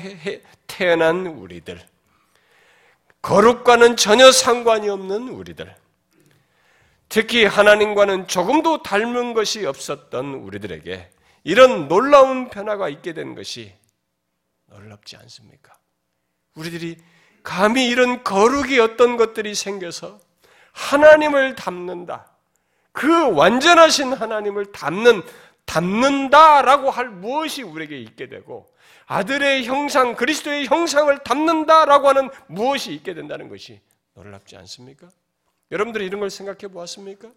태어난 0.67 1.27
우리들 1.27 1.81
거룩과는 3.23 3.97
전혀 3.97 4.33
상관이 4.33 4.89
없는 4.89 5.29
우리들 5.29 5.75
특히 7.09 7.45
하나님과는 7.45 8.27
조금도 8.27 8.83
닮은 8.83 9.35
것이 9.35 9.65
없었던 9.65 10.35
우리들에게 10.35 11.11
이런 11.45 11.89
놀라운 11.89 12.49
변화가 12.51 12.89
있게 12.89 13.13
된 13.13 13.35
것이 13.35 13.73
놀랍지 14.67 15.17
않습니까? 15.17 15.75
우리들이 16.55 16.97
감히 17.43 17.87
이런 17.87 18.25
거룩이 18.25 18.79
어떤 18.81 19.17
것들이 19.17 19.55
생겨서 19.55 20.19
하나님을 20.73 21.55
닮는다. 21.55 22.33
그 22.93 23.31
완전하신 23.33 24.13
하나님을 24.13 24.73
닮는, 24.73 25.23
닮는다라고 25.65 26.91
할 26.91 27.09
무엇이 27.09 27.63
우리에게 27.63 27.99
있게 28.01 28.29
되고, 28.29 28.67
아들의 29.07 29.65
형상, 29.65 30.17
그리스도의 30.17 30.67
형상을 30.67 31.17
닮는다라고 31.19 32.09
하는 32.09 32.31
무엇이 32.49 32.93
있게 32.93 33.15
된다는 33.15 33.49
것이 33.49 33.81
놀랍지 34.15 34.57
않습니까? 34.57 35.09
여러분들이 35.71 36.07
이런 36.07 36.21
걸 36.21 36.31
생각해 36.31 36.69
보았습니까? 36.73 37.29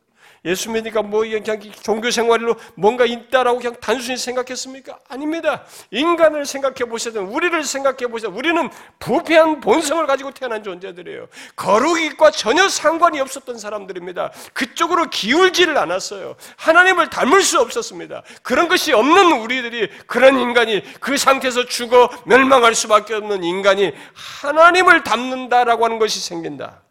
예수 0.46 0.70
믿으니까 0.70 1.02
뭐 1.02 1.22
그냥 1.22 1.60
종교 1.82 2.12
생활로 2.12 2.56
뭔가 2.76 3.06
있다라고 3.06 3.60
그냥 3.60 3.76
단순히 3.82 4.18
생각했습니까? 4.18 5.00
아닙니다. 5.10 5.66
인간을 5.92 6.46
생각해 6.46 6.86
보셔든 6.90 7.24
우리를 7.24 7.64
생각해 7.64 8.08
보셔 8.08 8.30
우리는 8.30 8.70
부패한 9.00 9.60
본성을 9.60 10.06
가지고 10.06 10.32
태어난 10.32 10.64
존재들이에요. 10.64 11.28
거룩이과 11.56 12.32
전혀 12.32 12.70
상관이 12.70 13.20
없었던 13.20 13.58
사람들입니다. 13.58 14.32
그쪽으로 14.54 15.10
기울지를 15.10 15.78
않았어요. 15.78 16.36
하나님을 16.58 17.10
닮을 17.10 17.42
수 17.42 17.60
없었습니다. 17.60 18.24
그런 18.42 18.68
것이 18.68 18.94
없는 18.94 19.42
우리들이 19.42 19.90
그런 20.08 20.40
인간이 20.40 20.84
그 21.00 21.18
상태에서 21.18 21.66
죽어 21.66 22.10
멸망할 22.26 22.76
수밖에 22.76 23.16
없는 23.16 23.44
인간이 23.44 23.94
하나님을 24.14 25.04
닮는다라고 25.04 25.84
하는 25.86 26.00
것이 26.00 26.20
생긴다. 26.22 26.84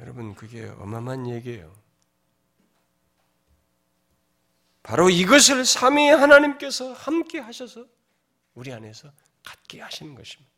여러분, 0.00 0.34
그게 0.34 0.68
어마어마한 0.78 1.28
얘기예요. 1.28 1.72
바로 4.82 5.10
이것을 5.10 5.64
삼위 5.64 6.08
하나님께서 6.08 6.92
함께 6.92 7.40
하셔서 7.40 7.84
우리 8.54 8.72
안에서 8.72 9.12
갖게 9.44 9.80
하시는 9.80 10.14
것입니다. 10.14 10.50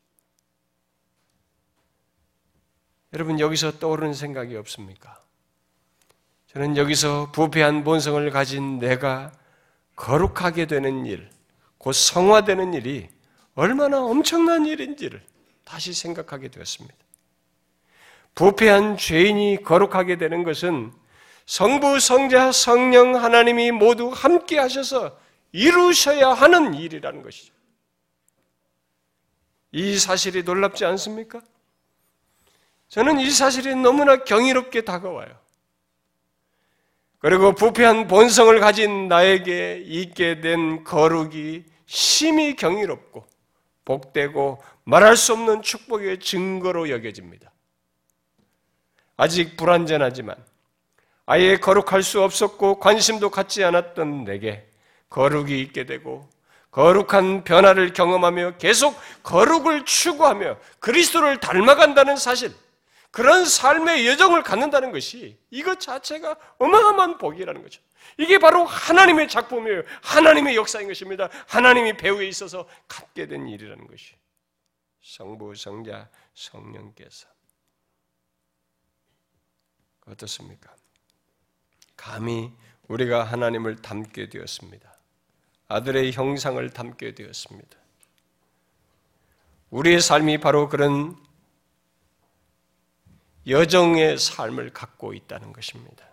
여러분, 3.13 3.39
여기서 3.39 3.79
떠오르는 3.79 4.13
생각이 4.13 4.55
없습니까? 4.55 5.21
저는 6.47 6.77
여기서 6.77 7.31
부패한 7.31 7.83
본성을 7.83 8.29
가진 8.31 8.79
내가 8.79 9.31
거룩하게 9.95 10.65
되는 10.65 11.05
일, 11.05 11.29
곧 11.77 11.93
성화되는 11.93 12.73
일이 12.73 13.09
얼마나 13.55 14.01
엄청난 14.01 14.65
일인지를 14.65 15.25
다시 15.63 15.93
생각하게 15.93 16.49
되었습니다. 16.49 16.95
부패한 18.35 18.97
죄인이 18.97 19.63
거룩하게 19.63 20.17
되는 20.17 20.43
것은 20.43 20.93
성부, 21.45 21.99
성자, 21.99 22.51
성령 22.51 23.15
하나님이 23.15 23.71
모두 23.71 24.09
함께 24.09 24.57
하셔서 24.57 25.17
이루셔야 25.51 26.29
하는 26.29 26.73
일이라는 26.73 27.21
것이죠. 27.23 27.53
이 29.73 29.97
사실이 29.97 30.43
놀랍지 30.43 30.85
않습니까? 30.85 31.41
저는 32.89 33.19
이 33.19 33.29
사실이 33.29 33.75
너무나 33.75 34.23
경이롭게 34.23 34.81
다가와요. 34.81 35.39
그리고 37.19 37.53
부패한 37.53 38.07
본성을 38.07 38.59
가진 38.59 39.07
나에게 39.07 39.83
있게 39.85 40.41
된 40.41 40.83
거룩이 40.83 41.63
심히 41.85 42.55
경이롭고 42.55 43.25
복되고 43.85 44.61
말할 44.85 45.15
수 45.15 45.33
없는 45.33 45.61
축복의 45.61 46.19
증거로 46.19 46.89
여겨집니다. 46.89 47.50
아직 49.21 49.55
불완전하지만 49.55 50.35
아예 51.27 51.57
거룩할 51.57 52.01
수 52.01 52.23
없었고 52.23 52.79
관심도 52.79 53.29
갖지 53.29 53.63
않았던 53.63 54.23
내게 54.23 54.67
거룩이 55.09 55.59
있게 55.61 55.85
되고 55.85 56.27
거룩한 56.71 57.43
변화를 57.43 57.93
경험하며 57.93 58.57
계속 58.57 58.99
거룩을 59.21 59.85
추구하며 59.85 60.57
그리스도를 60.79 61.39
닮아간다는 61.39 62.15
사실, 62.15 62.51
그런 63.11 63.45
삶의 63.45 64.07
여정을 64.07 64.41
갖는다는 64.41 64.91
것이 64.91 65.37
이것 65.51 65.79
자체가 65.79 66.35
어마어마한 66.57 67.19
복이라는 67.19 67.61
거죠. 67.61 67.79
이게 68.17 68.39
바로 68.39 68.65
하나님의 68.65 69.27
작품이에요. 69.27 69.83
하나님의 70.01 70.55
역사인 70.55 70.87
것입니다. 70.87 71.29
하나님이 71.47 71.95
배후에 71.97 72.27
있어서 72.27 72.67
갖게 72.87 73.27
된 73.27 73.47
일이라는 73.47 73.85
것이. 73.85 74.15
성부, 75.03 75.53
성자, 75.55 76.09
성령께서. 76.33 77.27
어떻습니까? 80.11 80.73
감히 81.95 82.51
우리가 82.87 83.23
하나님을 83.23 83.81
닮게 83.81 84.29
되었습니다. 84.29 84.91
아들의 85.67 86.11
형상을 86.11 86.69
닮게 86.71 87.15
되었습니다. 87.15 87.77
우리의 89.69 90.01
삶이 90.01 90.39
바로 90.39 90.67
그런 90.67 91.15
여정의 93.47 94.17
삶을 94.17 94.73
갖고 94.73 95.13
있다는 95.13 95.53
것입니다. 95.53 96.05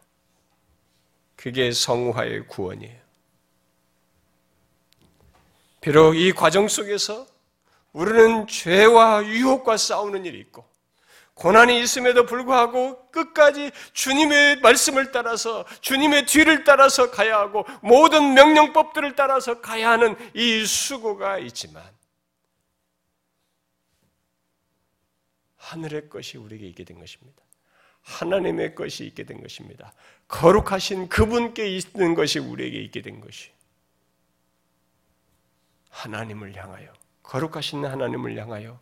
그게 1.37 1.73
성화의 1.73 2.47
구원이에요. 2.47 3.01
비록 5.81 6.15
이 6.15 6.33
과정 6.33 6.69
속에서 6.69 7.27
우리는 7.93 8.47
죄와 8.47 9.25
유혹과 9.25 9.77
싸우는 9.77 10.25
일이 10.25 10.39
있고, 10.41 10.69
고난이 11.39 11.81
있음에도 11.83 12.27
불구하고 12.27 13.11
끝까지 13.11 13.71
주님의 13.93 14.61
말씀을 14.61 15.13
따라서 15.13 15.65
주님의 15.81 16.27
뒤를 16.27 16.65
따라서 16.65 17.13
가야 17.13 17.39
하고 17.39 17.65
모든 17.81 18.35
명령법들을 18.35 19.15
따라서 19.15 19.61
가야 19.61 19.91
하는 19.91 20.17
이 20.35 20.67
수고가 20.67 21.39
있지만 21.39 21.85
하늘의 25.57 26.09
것이 26.09 26.39
우리에게 26.39 26.67
있게 26.67 26.85
된 26.85 26.99
것입니다. 26.99 27.41
하나님의 28.03 28.75
것이 28.75 29.05
있게 29.07 29.23
된 29.23 29.41
것입니다. 29.41 29.93
거룩하신 30.27 31.09
그분께 31.09 31.69
있는 31.69 32.15
것이 32.15 32.41
우리에게 32.41 32.81
있게 32.83 33.01
된 33.01 33.21
것이 33.21 33.53
하나님을 35.91 36.57
향하여 36.57 36.93
거룩하신 37.23 37.85
하나님을 37.85 38.37
향하여 38.39 38.81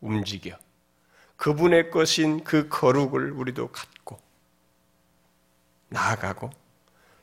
움직여 0.00 0.56
그분의 1.42 1.90
것인 1.90 2.44
그 2.44 2.68
거룩을 2.68 3.32
우리도 3.32 3.72
갖고 3.72 4.16
나아가고 5.88 6.50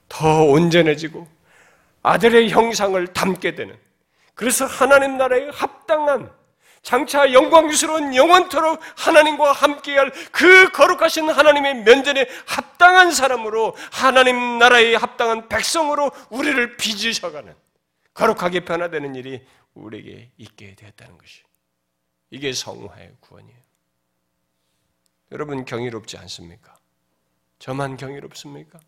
더 0.10 0.44
온전해지고 0.44 1.26
아들의 2.04 2.50
형상을 2.50 3.08
담게 3.14 3.56
되는 3.56 3.80
그래서 4.34 4.66
하나님 4.66 5.18
나라에 5.18 5.48
합당한 5.54 6.30
장차 6.82 7.32
영광스러운 7.32 8.14
영원토록 8.14 8.82
하나님과 8.98 9.54
함께할 9.54 10.12
그 10.34 10.70
거룩하신 10.74 11.30
하나님의 11.30 11.84
면전에 11.84 12.28
합당한 12.46 13.14
사람으로 13.14 13.74
하나님 13.90 14.58
나라에 14.58 14.96
합당한 14.96 15.48
백성으로 15.48 16.12
우리를 16.30 16.76
빚으셔가는 16.76 17.56
거룩하게 18.14 18.66
변화되는 18.66 19.16
일이 19.16 19.48
우리에게 19.76 20.32
있게 20.36 20.76
되었다는 20.76 21.18
것이 21.18 21.42
이게 22.32 22.52
성화의 22.52 23.14
구원이에요. 23.22 23.69
여러분 25.32 25.66
경이롭지 25.66 26.18
않습니까? 26.18 26.78
저만 27.60 27.98
경이롭습니까? 27.98 28.80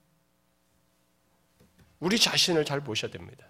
우리 2.00 2.18
자신을 2.18 2.66
잘 2.66 2.82
보셔야 2.82 3.12
됩니다. 3.12 3.46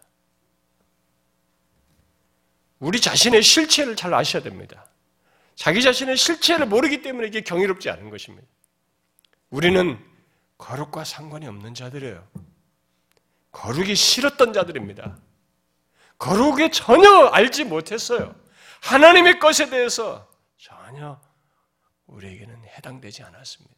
우리 2.79 2.99
자신의 2.99 3.43
실체를 3.43 3.95
잘 3.95 4.13
아셔야 4.13 4.41
됩니다. 4.41 4.85
자기 5.55 5.81
자신의 5.81 6.17
실체를 6.17 6.65
모르기 6.65 7.01
때문에 7.01 7.27
이게 7.27 7.41
경이롭지 7.41 7.89
않은 7.89 8.09
것입니다. 8.09 8.47
우리는 9.51 9.99
거룩과 10.57 11.03
상관이 11.03 11.47
없는 11.47 11.73
자들이에요. 11.73 12.27
거룩이 13.51 13.95
싫었던 13.95 14.53
자들입니다. 14.53 15.17
거룩에 16.17 16.71
전혀 16.71 17.27
알지 17.27 17.65
못했어요. 17.65 18.35
하나님의 18.81 19.39
것에 19.39 19.69
대해서 19.69 20.27
전혀 20.57 21.19
우리에게는 22.11 22.63
해당되지 22.65 23.23
않았습니다. 23.23 23.75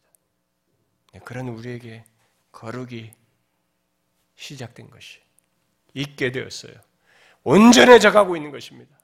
네, 1.12 1.20
그런 1.20 1.48
우리에게 1.48 2.04
거룩이 2.52 3.12
시작된 4.36 4.90
것이 4.90 5.20
있게 5.94 6.32
되었어요. 6.32 6.74
온전해져 7.44 8.10
가고 8.10 8.36
있는 8.36 8.50
것입니다. 8.50 8.98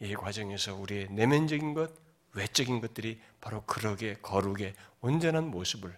이 0.00 0.14
과정에서 0.14 0.74
우리의 0.74 1.08
내면적인 1.10 1.74
것, 1.74 1.92
외적인 2.34 2.80
것들이 2.80 3.20
바로 3.40 3.64
그러게 3.64 4.14
거룩의 4.20 4.74
온전한 5.00 5.50
모습을 5.50 5.96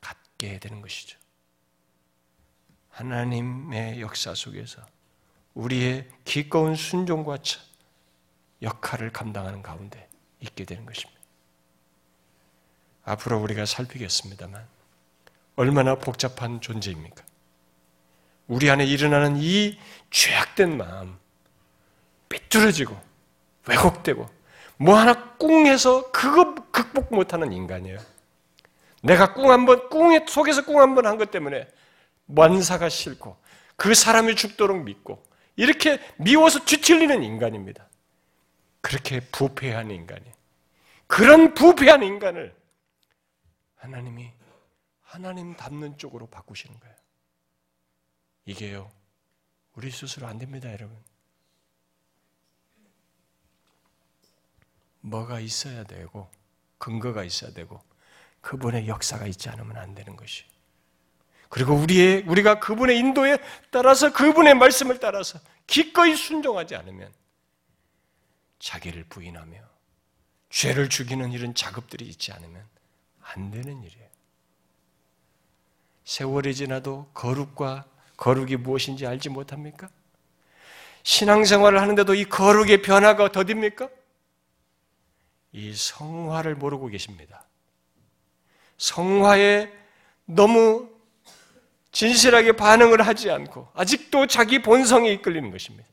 갖게 0.00 0.58
되는 0.58 0.80
것이죠. 0.80 1.18
하나님의 2.90 4.00
역사 4.00 4.34
속에서 4.34 4.84
우리의 5.54 6.08
기꺼운 6.24 6.74
순종과 6.74 7.38
역할을 8.62 9.10
감당하는 9.12 9.62
가운데 9.62 10.08
있게 10.40 10.64
되는 10.64 10.84
것입니다. 10.86 11.18
앞으로 13.04 13.38
우리가 13.40 13.64
살피겠습니다만 13.66 14.66
얼마나 15.56 15.94
복잡한 15.96 16.60
존재입니까? 16.60 17.24
우리 18.46 18.70
안에 18.70 18.84
일어나는 18.86 19.36
이 19.38 19.78
죄악된 20.10 20.76
마음, 20.76 21.18
삐뚤어지고 22.28 22.98
왜곡되고 23.66 24.28
뭐 24.78 24.96
하나 24.98 25.36
꿍해서 25.36 26.10
그거 26.12 26.54
극복 26.70 27.14
못하는 27.14 27.52
인간이에요. 27.52 27.98
내가 29.02 29.32
꿍 29.34 29.50
한번 29.50 29.88
꿍에 29.88 30.24
속에서 30.28 30.64
꿍 30.64 30.80
한 30.80 30.94
번 30.94 31.06
한 31.06 31.18
것 31.18 31.30
때문에 31.30 31.68
만사가 32.26 32.88
싫고 32.88 33.36
그 33.76 33.94
사람이 33.94 34.36
죽도록 34.36 34.82
믿고 34.84 35.22
이렇게 35.56 36.00
미워서 36.16 36.64
뒤틀리는 36.64 37.22
인간입니다. 37.22 37.87
그렇게 38.80 39.20
부패한 39.20 39.90
인간이 39.90 40.30
그런 41.06 41.54
부패한 41.54 42.02
인간을 42.02 42.54
하나님이 43.76 44.32
하나님 45.00 45.56
닮는 45.56 45.96
쪽으로 45.96 46.26
바꾸시는 46.26 46.78
거예요. 46.78 46.94
이게요. 48.44 48.90
우리 49.74 49.90
스스로 49.90 50.26
안 50.26 50.38
됩니다, 50.38 50.70
여러분. 50.70 50.96
뭐가 55.00 55.40
있어야 55.40 55.84
되고 55.84 56.30
근거가 56.76 57.24
있어야 57.24 57.52
되고 57.52 57.80
그분의 58.40 58.88
역사가 58.88 59.26
있지 59.26 59.48
않으면 59.48 59.76
안 59.76 59.94
되는 59.94 60.16
것이. 60.16 60.44
그리고 61.48 61.74
우리의 61.74 62.24
우리가 62.26 62.60
그분의 62.60 62.98
인도에 62.98 63.38
따라서 63.70 64.12
그분의 64.12 64.54
말씀을 64.54 65.00
따라서 65.00 65.38
기꺼이 65.66 66.14
순종하지 66.14 66.76
않으면 66.76 67.12
자기를 68.58 69.04
부인하며 69.04 69.58
죄를 70.50 70.88
죽이는 70.88 71.32
이런 71.32 71.54
작업들이 71.54 72.06
있지 72.06 72.32
않으면 72.32 72.64
안 73.22 73.50
되는 73.50 73.82
일이에요. 73.82 74.08
세월이 76.04 76.54
지나도 76.54 77.10
거룩과 77.12 77.84
거룩이 78.16 78.56
무엇인지 78.56 79.06
알지 79.06 79.28
못합니까? 79.28 79.90
신앙생활을 81.02 81.80
하는데도 81.80 82.14
이 82.14 82.24
거룩의 82.24 82.82
변화가 82.82 83.30
더딥니까? 83.30 83.88
이 85.52 85.74
성화를 85.74 86.54
모르고 86.54 86.88
계십니다. 86.88 87.44
성화에 88.78 89.72
너무 90.24 90.90
진실하게 91.92 92.52
반응을 92.52 93.06
하지 93.06 93.30
않고 93.30 93.70
아직도 93.74 94.26
자기 94.26 94.60
본성에 94.60 95.10
이끌리는 95.12 95.50
것입니다. 95.50 95.88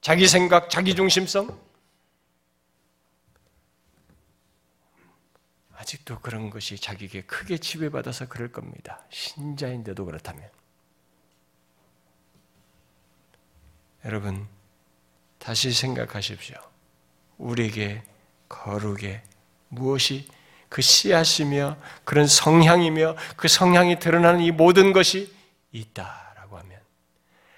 자기 0.00 0.26
생각, 0.26 0.70
자기 0.70 0.94
중심성. 0.94 1.69
아직도 5.80 6.18
그런 6.20 6.50
것이 6.50 6.78
자기에게 6.78 7.22
크게 7.22 7.56
지배받아서 7.56 8.28
그럴 8.28 8.52
겁니다. 8.52 9.00
신자인데도 9.08 10.04
그렇다면. 10.04 10.46
여러분, 14.04 14.46
다시 15.38 15.72
생각하십시오. 15.72 16.56
우리에게 17.38 18.02
거룩에 18.50 19.22
무엇이 19.68 20.28
그 20.68 20.82
씨앗이며 20.82 21.78
그런 22.04 22.26
성향이며 22.26 23.16
그 23.36 23.48
성향이 23.48 23.98
드러나는 23.98 24.40
이 24.40 24.50
모든 24.50 24.92
것이 24.92 25.34
있다라고 25.72 26.58
하면 26.58 26.78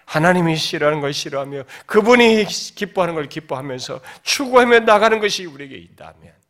하나님이 0.05 0.57
싫어하는 0.57 1.01
걸 1.01 1.13
싫어하며 1.13 1.65
그분이 1.87 2.45
기뻐하는 2.45 3.15
걸 3.15 3.29
기뻐하면서 3.29 4.01
추구하며 4.23 4.81
나가는 4.81 5.19
것이 5.19 5.45
우리에게 5.45 5.77
있다면 5.77 6.42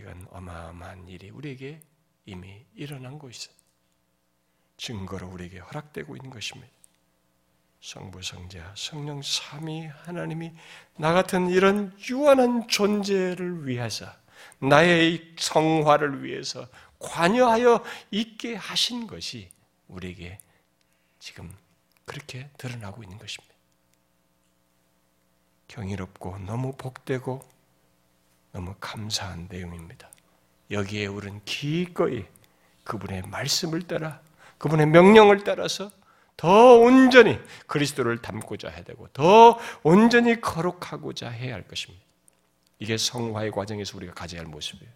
이건 0.00 0.26
어마어마한 0.30 1.08
일이 1.08 1.28
우리에게 1.28 1.80
이미 2.24 2.64
일어난 2.74 3.18
것이죠. 3.18 3.52
증거로 4.78 5.28
우리에게 5.28 5.58
허락되고 5.58 6.16
있는 6.16 6.30
것입니다. 6.30 6.72
성부, 7.82 8.22
성자, 8.22 8.74
성령 8.76 9.20
삼위 9.22 9.86
하나님이 9.86 10.52
나 10.96 11.12
같은 11.12 11.48
이런 11.48 11.94
유한한 12.08 12.66
존재를 12.66 13.66
위해서 13.66 14.06
나의 14.58 15.34
성화를 15.38 16.24
위해서 16.24 16.66
관여하여 16.98 17.84
있게 18.10 18.54
하신 18.54 19.06
것이 19.06 19.50
우리에게 19.88 20.38
지금 21.18 21.54
그렇게 22.06 22.48
드러나고 22.56 23.02
있는 23.02 23.18
것입니다. 23.18 23.54
경이롭고 25.68 26.38
너무 26.38 26.74
복되고 26.76 27.59
너무 28.52 28.74
감사한 28.80 29.48
내용입니다. 29.50 30.10
여기에 30.70 31.06
우리는 31.06 31.40
기꺼이 31.44 32.24
그분의 32.84 33.22
말씀을 33.22 33.82
따라 33.82 34.20
그분의 34.58 34.86
명령을 34.86 35.44
따라서 35.44 35.90
더 36.36 36.74
온전히 36.78 37.38
그리스도를 37.66 38.22
닮고자 38.22 38.68
해야 38.68 38.82
되고 38.82 39.08
더 39.08 39.58
온전히 39.82 40.40
거룩하고자 40.40 41.28
해야 41.28 41.54
할 41.54 41.66
것입니다. 41.66 42.04
이게 42.78 42.96
성화의 42.96 43.50
과정에서 43.50 43.96
우리가 43.96 44.14
가져야 44.14 44.40
할 44.40 44.46
모습이에요. 44.48 44.90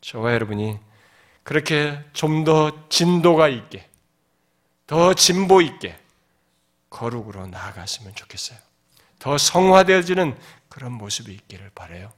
저와 0.00 0.32
여러분이 0.34 0.78
그렇게 1.44 1.98
좀 2.12 2.44
더 2.44 2.88
진도가 2.88 3.48
있게, 3.48 3.88
더 4.86 5.14
진보 5.14 5.62
있게 5.62 5.98
거룩으로 6.90 7.46
나아갔으면 7.46 8.14
좋겠어요. 8.14 8.58
더 9.18 9.38
성화되어지는 9.38 10.36
그런 10.78 10.92
모습이 10.92 11.32
있기를 11.32 11.70
바래요. 11.74 12.12